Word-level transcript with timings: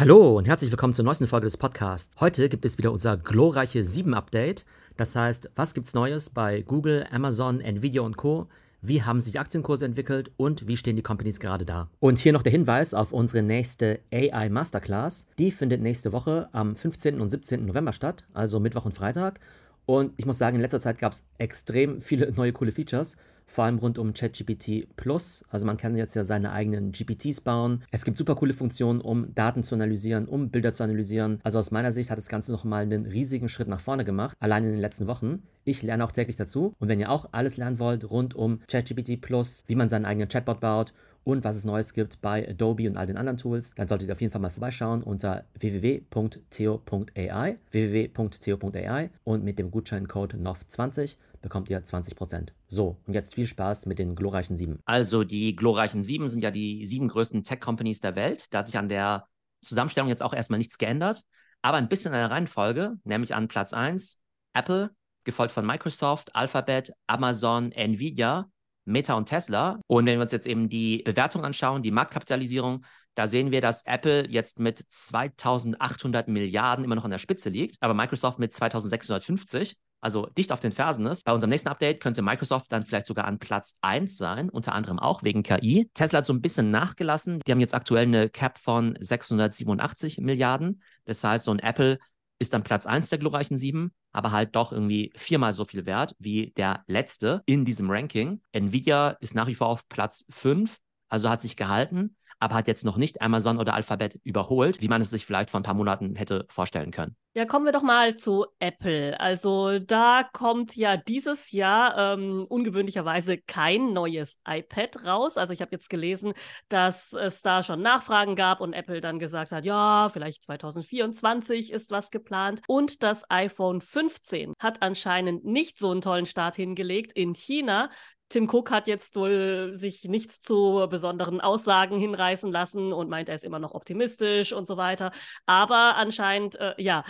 Hallo 0.00 0.38
und 0.38 0.48
herzlich 0.48 0.70
willkommen 0.70 0.94
zur 0.94 1.04
neuesten 1.04 1.26
Folge 1.26 1.44
des 1.44 1.58
Podcasts. 1.58 2.18
Heute 2.20 2.48
gibt 2.48 2.64
es 2.64 2.78
wieder 2.78 2.90
unser 2.90 3.18
glorreiche 3.18 3.80
7-Update. 3.80 4.64
Das 4.96 5.14
heißt, 5.14 5.50
was 5.56 5.74
gibt's 5.74 5.92
Neues 5.92 6.30
bei 6.30 6.62
Google, 6.62 7.06
Amazon, 7.10 7.60
Nvidia 7.60 8.00
und 8.00 8.16
Co. 8.16 8.48
Wie 8.80 9.02
haben 9.02 9.20
sich 9.20 9.38
Aktienkurse 9.38 9.84
entwickelt 9.84 10.30
und 10.38 10.66
wie 10.66 10.78
stehen 10.78 10.96
die 10.96 11.02
Companies 11.02 11.38
gerade 11.38 11.66
da? 11.66 11.90
Und 11.98 12.18
hier 12.18 12.32
noch 12.32 12.40
der 12.40 12.50
Hinweis 12.50 12.94
auf 12.94 13.12
unsere 13.12 13.42
nächste 13.42 14.00
AI 14.10 14.48
Masterclass. 14.48 15.26
Die 15.36 15.50
findet 15.50 15.82
nächste 15.82 16.12
Woche 16.12 16.48
am 16.52 16.76
15. 16.76 17.20
und 17.20 17.28
17. 17.28 17.66
November 17.66 17.92
statt, 17.92 18.24
also 18.32 18.58
Mittwoch 18.58 18.86
und 18.86 18.94
Freitag. 18.94 19.38
Und 19.84 20.14
ich 20.16 20.24
muss 20.24 20.38
sagen, 20.38 20.56
in 20.56 20.62
letzter 20.62 20.80
Zeit 20.80 20.96
gab 20.96 21.12
es 21.12 21.26
extrem 21.36 22.00
viele 22.00 22.32
neue 22.32 22.54
coole 22.54 22.72
Features 22.72 23.16
vor 23.50 23.64
allem 23.64 23.78
rund 23.78 23.98
um 23.98 24.14
ChatGPT 24.14 24.86
Plus. 24.96 25.44
Also 25.50 25.66
man 25.66 25.76
kann 25.76 25.96
jetzt 25.96 26.14
ja 26.14 26.24
seine 26.24 26.52
eigenen 26.52 26.92
GPTs 26.92 27.40
bauen. 27.40 27.82
Es 27.90 28.04
gibt 28.04 28.16
super 28.16 28.36
coole 28.36 28.54
Funktionen, 28.54 29.00
um 29.00 29.34
Daten 29.34 29.64
zu 29.64 29.74
analysieren, 29.74 30.26
um 30.26 30.50
Bilder 30.50 30.72
zu 30.72 30.84
analysieren. 30.84 31.40
Also 31.42 31.58
aus 31.58 31.72
meiner 31.72 31.92
Sicht 31.92 32.10
hat 32.10 32.18
das 32.18 32.28
Ganze 32.28 32.52
nochmal 32.52 32.82
einen 32.82 33.06
riesigen 33.06 33.48
Schritt 33.48 33.68
nach 33.68 33.80
vorne 33.80 34.04
gemacht, 34.04 34.36
allein 34.38 34.64
in 34.64 34.72
den 34.72 34.80
letzten 34.80 35.08
Wochen. 35.08 35.42
Ich 35.64 35.82
lerne 35.82 36.04
auch 36.04 36.12
täglich 36.12 36.36
dazu. 36.36 36.74
Und 36.78 36.88
wenn 36.88 37.00
ihr 37.00 37.10
auch 37.10 37.28
alles 37.32 37.56
lernen 37.56 37.78
wollt 37.78 38.08
rund 38.08 38.34
um 38.34 38.60
ChatGPT 38.68 39.20
Plus, 39.20 39.64
wie 39.66 39.74
man 39.74 39.88
seinen 39.88 40.04
eigenen 40.04 40.28
Chatbot 40.28 40.60
baut 40.60 40.92
und 41.24 41.44
was 41.44 41.56
es 41.56 41.64
Neues 41.64 41.92
gibt 41.92 42.20
bei 42.20 42.48
Adobe 42.48 42.88
und 42.88 42.96
all 42.96 43.06
den 43.06 43.16
anderen 43.16 43.36
Tools, 43.36 43.74
dann 43.76 43.88
solltet 43.88 44.08
ihr 44.08 44.12
auf 44.12 44.20
jeden 44.20 44.32
Fall 44.32 44.40
mal 44.40 44.48
vorbeischauen 44.48 45.02
unter 45.02 45.44
www.theo.ai, 45.58 47.56
www.theo.ai 47.70 49.10
und 49.24 49.44
mit 49.44 49.58
dem 49.58 49.70
Gutscheincode 49.70 50.34
NOV20 50.34 51.16
bekommt 51.40 51.70
ihr 51.70 51.82
20%. 51.82 52.48
So, 52.68 53.00
und 53.06 53.14
jetzt 53.14 53.34
viel 53.34 53.46
Spaß 53.46 53.86
mit 53.86 53.98
den 53.98 54.14
glorreichen 54.14 54.56
Sieben. 54.56 54.80
Also 54.84 55.24
die 55.24 55.56
glorreichen 55.56 56.02
Sieben 56.02 56.28
sind 56.28 56.42
ja 56.42 56.50
die 56.50 56.84
sieben 56.86 57.08
größten 57.08 57.44
Tech-Companies 57.44 58.00
der 58.00 58.14
Welt. 58.16 58.46
Da 58.50 58.58
hat 58.58 58.66
sich 58.66 58.78
an 58.78 58.88
der 58.88 59.26
Zusammenstellung 59.62 60.08
jetzt 60.08 60.22
auch 60.22 60.32
erstmal 60.32 60.58
nichts 60.58 60.78
geändert, 60.78 61.22
aber 61.62 61.76
ein 61.76 61.88
bisschen 61.88 62.12
in 62.12 62.18
der 62.18 62.30
Reihenfolge, 62.30 62.94
nämlich 63.04 63.34
an 63.34 63.48
Platz 63.48 63.72
1 63.72 64.20
Apple, 64.54 64.90
gefolgt 65.24 65.52
von 65.52 65.66
Microsoft, 65.66 66.34
Alphabet, 66.34 66.92
Amazon, 67.06 67.72
Nvidia, 67.72 68.50
Meta 68.84 69.14
und 69.14 69.26
Tesla. 69.26 69.80
Und 69.86 70.06
wenn 70.06 70.18
wir 70.18 70.22
uns 70.22 70.32
jetzt 70.32 70.46
eben 70.46 70.68
die 70.68 71.02
Bewertung 71.02 71.44
anschauen, 71.44 71.82
die 71.82 71.90
Marktkapitalisierung, 71.90 72.84
da 73.14 73.26
sehen 73.26 73.50
wir, 73.50 73.60
dass 73.60 73.84
Apple 73.84 74.28
jetzt 74.28 74.58
mit 74.58 74.84
2800 74.88 76.28
Milliarden 76.28 76.84
immer 76.84 76.94
noch 76.94 77.04
an 77.04 77.10
der 77.10 77.18
Spitze 77.18 77.50
liegt, 77.50 77.76
aber 77.80 77.92
Microsoft 77.92 78.38
mit 78.38 78.54
2650 78.54 79.76
also 80.00 80.26
dicht 80.26 80.52
auf 80.52 80.60
den 80.60 80.72
Fersen 80.72 81.06
ist. 81.06 81.24
Bei 81.24 81.32
unserem 81.32 81.50
nächsten 81.50 81.68
Update 81.68 82.00
könnte 82.00 82.22
Microsoft 82.22 82.72
dann 82.72 82.84
vielleicht 82.84 83.06
sogar 83.06 83.26
an 83.26 83.38
Platz 83.38 83.76
1 83.80 84.16
sein, 84.16 84.48
unter 84.48 84.74
anderem 84.74 84.98
auch 84.98 85.22
wegen 85.22 85.42
KI. 85.42 85.90
Tesla 85.94 86.18
hat 86.18 86.26
so 86.26 86.32
ein 86.32 86.40
bisschen 86.40 86.70
nachgelassen. 86.70 87.40
Die 87.46 87.52
haben 87.52 87.60
jetzt 87.60 87.74
aktuell 87.74 88.04
eine 88.04 88.28
Cap 88.28 88.58
von 88.58 88.96
687 89.00 90.18
Milliarden. 90.18 90.82
Das 91.04 91.22
heißt, 91.22 91.44
so 91.44 91.50
ein 91.50 91.58
Apple 91.58 91.98
ist 92.38 92.54
dann 92.54 92.62
Platz 92.62 92.86
1 92.86 93.10
der 93.10 93.18
glorreichen 93.18 93.58
7, 93.58 93.92
aber 94.12 94.32
halt 94.32 94.56
doch 94.56 94.72
irgendwie 94.72 95.12
viermal 95.14 95.52
so 95.52 95.66
viel 95.66 95.84
wert 95.84 96.16
wie 96.18 96.52
der 96.56 96.84
letzte 96.86 97.42
in 97.44 97.64
diesem 97.64 97.90
Ranking. 97.90 98.40
Nvidia 98.52 99.10
ist 99.20 99.34
nach 99.34 99.46
wie 99.46 99.54
vor 99.54 99.68
auf 99.68 99.88
Platz 99.88 100.24
5, 100.30 100.78
also 101.08 101.28
hat 101.28 101.42
sich 101.42 101.56
gehalten 101.56 102.16
aber 102.40 102.54
hat 102.54 102.66
jetzt 102.66 102.84
noch 102.84 102.96
nicht 102.96 103.22
Amazon 103.22 103.58
oder 103.58 103.74
Alphabet 103.74 104.18
überholt, 104.24 104.80
wie 104.80 104.88
man 104.88 105.00
es 105.00 105.10
sich 105.10 105.26
vielleicht 105.26 105.50
vor 105.50 105.60
ein 105.60 105.64
paar 105.64 105.74
Monaten 105.74 106.16
hätte 106.16 106.46
vorstellen 106.48 106.90
können. 106.90 107.14
Ja, 107.32 107.44
kommen 107.44 107.64
wir 107.64 107.70
doch 107.70 107.82
mal 107.82 108.16
zu 108.16 108.46
Apple. 108.58 109.20
Also 109.20 109.78
da 109.78 110.24
kommt 110.32 110.74
ja 110.74 110.96
dieses 110.96 111.52
Jahr 111.52 112.14
ähm, 112.14 112.44
ungewöhnlicherweise 112.48 113.38
kein 113.38 113.92
neues 113.92 114.40
iPad 114.48 115.04
raus. 115.04 115.36
Also 115.36 115.52
ich 115.52 115.60
habe 115.60 115.70
jetzt 115.70 115.90
gelesen, 115.90 116.32
dass 116.68 117.12
es 117.12 117.42
da 117.42 117.62
schon 117.62 117.82
Nachfragen 117.82 118.34
gab 118.34 118.60
und 118.60 118.72
Apple 118.72 119.00
dann 119.00 119.20
gesagt 119.20 119.52
hat, 119.52 119.64
ja, 119.64 120.08
vielleicht 120.08 120.42
2024 120.42 121.72
ist 121.72 121.92
was 121.92 122.10
geplant. 122.10 122.62
Und 122.66 123.04
das 123.04 123.22
iPhone 123.30 123.80
15 123.80 124.54
hat 124.58 124.82
anscheinend 124.82 125.44
nicht 125.44 125.78
so 125.78 125.92
einen 125.92 126.00
tollen 126.00 126.26
Start 126.26 126.56
hingelegt 126.56 127.12
in 127.12 127.34
China. 127.34 127.90
Tim 128.30 128.48
Cook 128.48 128.70
hat 128.70 128.86
jetzt 128.86 129.16
wohl 129.16 129.72
sich 129.74 130.04
nichts 130.04 130.40
zu 130.40 130.86
besonderen 130.88 131.40
Aussagen 131.40 131.98
hinreißen 131.98 132.50
lassen 132.50 132.92
und 132.92 133.10
meint, 133.10 133.28
er 133.28 133.34
ist 133.34 133.44
immer 133.44 133.58
noch 133.58 133.74
optimistisch 133.74 134.52
und 134.52 134.66
so 134.66 134.76
weiter. 134.76 135.10
Aber 135.46 135.96
anscheinend, 135.96 136.56
äh, 136.56 136.74
ja, 136.78 137.04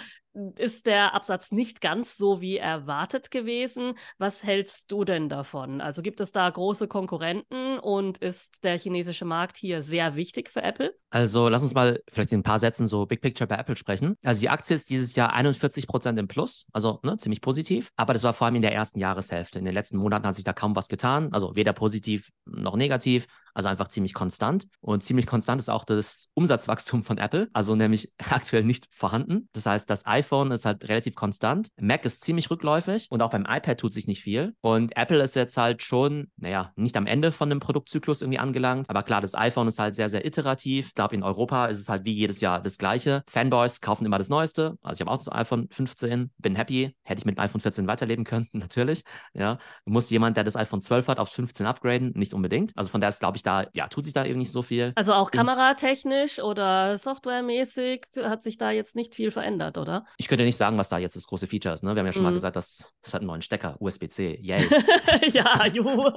ist 0.56 0.86
der 0.86 1.14
Absatz 1.14 1.50
nicht 1.50 1.80
ganz 1.80 2.16
so 2.16 2.40
wie 2.40 2.56
erwartet 2.56 3.30
gewesen. 3.30 3.94
Was 4.18 4.44
hältst 4.44 4.90
du 4.92 5.04
denn 5.04 5.28
davon? 5.28 5.80
Also 5.80 6.02
gibt 6.02 6.20
es 6.20 6.32
da 6.32 6.48
große 6.48 6.88
Konkurrenten 6.88 7.78
und 7.78 8.18
ist 8.18 8.62
der 8.64 8.78
chinesische 8.78 9.24
Markt 9.24 9.56
hier 9.56 9.82
sehr 9.82 10.14
wichtig 10.14 10.50
für 10.50 10.62
Apple? 10.62 10.94
Also 11.10 11.48
lass 11.48 11.62
uns 11.62 11.74
mal 11.74 12.00
vielleicht 12.08 12.32
in 12.32 12.40
ein 12.40 12.44
paar 12.44 12.60
Sätzen 12.60 12.86
so 12.86 13.06
Big 13.06 13.20
Picture 13.20 13.48
bei 13.48 13.56
Apple 13.56 13.76
sprechen. 13.76 14.16
Also 14.22 14.40
die 14.40 14.48
Aktie 14.48 14.76
ist 14.76 14.90
dieses 14.90 15.14
Jahr 15.16 15.32
41 15.32 15.88
Prozent 15.88 16.18
im 16.18 16.28
Plus, 16.28 16.66
also 16.72 17.00
ne, 17.02 17.16
ziemlich 17.16 17.40
positiv. 17.40 17.90
Aber 17.96 18.12
das 18.12 18.22
war 18.22 18.32
vor 18.32 18.46
allem 18.46 18.56
in 18.56 18.62
der 18.62 18.72
ersten 18.72 19.00
Jahreshälfte. 19.00 19.58
In 19.58 19.64
den 19.64 19.74
letzten 19.74 19.96
Monaten 19.96 20.26
hat 20.26 20.36
sich 20.36 20.44
da 20.44 20.52
kaum 20.52 20.76
was 20.76 20.88
getan. 20.88 21.32
Also 21.32 21.56
weder 21.56 21.72
positiv 21.72 22.30
noch 22.44 22.76
negativ. 22.76 23.26
Also 23.54 23.68
einfach 23.68 23.88
ziemlich 23.88 24.14
konstant. 24.14 24.66
Und 24.80 25.02
ziemlich 25.02 25.26
konstant 25.26 25.60
ist 25.60 25.68
auch 25.68 25.84
das 25.84 26.28
Umsatzwachstum 26.34 27.04
von 27.04 27.18
Apple, 27.18 27.48
also 27.52 27.74
nämlich 27.74 28.12
aktuell 28.30 28.64
nicht 28.64 28.88
vorhanden. 28.90 29.48
Das 29.52 29.66
heißt, 29.66 29.88
das 29.88 30.06
iPhone 30.06 30.50
ist 30.50 30.64
halt 30.64 30.88
relativ 30.88 31.14
konstant. 31.14 31.68
Mac 31.80 32.04
ist 32.04 32.22
ziemlich 32.22 32.50
rückläufig 32.50 33.06
und 33.10 33.22
auch 33.22 33.30
beim 33.30 33.46
iPad 33.48 33.78
tut 33.78 33.92
sich 33.92 34.06
nicht 34.06 34.22
viel. 34.22 34.54
Und 34.60 34.96
Apple 34.96 35.22
ist 35.22 35.36
jetzt 35.36 35.56
halt 35.56 35.82
schon, 35.82 36.30
naja, 36.36 36.72
nicht 36.76 36.96
am 36.96 37.06
Ende 37.06 37.32
von 37.32 37.50
dem 37.50 37.60
Produktzyklus 37.60 38.22
irgendwie 38.22 38.38
angelangt. 38.38 38.88
Aber 38.88 39.02
klar, 39.02 39.20
das 39.20 39.34
iPhone 39.34 39.68
ist 39.68 39.78
halt 39.78 39.96
sehr, 39.96 40.08
sehr 40.08 40.24
iterativ. 40.24 40.88
Ich 40.88 40.94
glaube, 40.94 41.14
in 41.14 41.22
Europa 41.22 41.66
ist 41.66 41.78
es 41.78 41.88
halt 41.88 42.04
wie 42.04 42.12
jedes 42.12 42.40
Jahr 42.40 42.62
das 42.62 42.78
Gleiche. 42.78 43.22
Fanboys 43.28 43.80
kaufen 43.80 44.04
immer 44.04 44.18
das 44.18 44.28
Neueste. 44.28 44.76
Also 44.82 44.98
ich 44.98 45.00
habe 45.00 45.10
auch 45.10 45.18
das 45.18 45.30
iPhone 45.30 45.68
15, 45.70 46.30
bin 46.38 46.56
happy. 46.56 46.94
Hätte 47.02 47.20
ich 47.20 47.24
mit 47.24 47.38
dem 47.38 47.40
iPhone 47.40 47.60
14 47.60 47.86
weiterleben 47.86 48.24
können, 48.24 48.48
natürlich. 48.52 49.04
Ja, 49.34 49.58
muss 49.84 50.10
jemand, 50.10 50.36
der 50.36 50.44
das 50.44 50.56
iPhone 50.56 50.82
12 50.82 51.08
hat, 51.08 51.18
auf 51.18 51.30
15 51.30 51.66
upgraden? 51.66 52.12
Nicht 52.14 52.34
unbedingt. 52.34 52.72
Also 52.76 52.90
von 52.90 53.00
daher 53.00 53.10
ist, 53.10 53.20
glaube 53.20 53.36
ich, 53.36 53.39
ich, 53.40 53.42
da, 53.42 53.66
ja, 53.72 53.88
tut 53.88 54.04
sich 54.04 54.12
da 54.12 54.24
eben 54.24 54.38
nicht 54.38 54.52
so 54.52 54.62
viel. 54.62 54.92
Also 54.94 55.14
auch 55.14 55.30
kameratechnisch 55.30 56.40
oder 56.40 56.98
softwaremäßig 56.98 58.06
hat 58.22 58.42
sich 58.42 58.58
da 58.58 58.70
jetzt 58.70 58.94
nicht 58.94 59.14
viel 59.14 59.30
verändert, 59.30 59.78
oder? 59.78 60.04
Ich 60.18 60.28
könnte 60.28 60.44
nicht 60.44 60.56
sagen, 60.56 60.76
was 60.76 60.88
da 60.88 60.98
jetzt 60.98 61.16
das 61.16 61.26
große 61.26 61.46
Feature 61.46 61.74
ist. 61.74 61.82
Ne? 61.82 61.94
Wir 61.94 62.00
haben 62.00 62.06
ja 62.06 62.12
schon 62.12 62.22
mhm. 62.22 62.28
mal 62.28 62.34
gesagt, 62.34 62.56
das, 62.56 62.92
das 63.02 63.14
hat 63.14 63.22
einen 63.22 63.28
neuen 63.28 63.42
Stecker, 63.42 63.76
USB-C. 63.80 64.38
Yay. 64.40 64.68
ja, 65.32 65.66
juhu. 65.72 66.12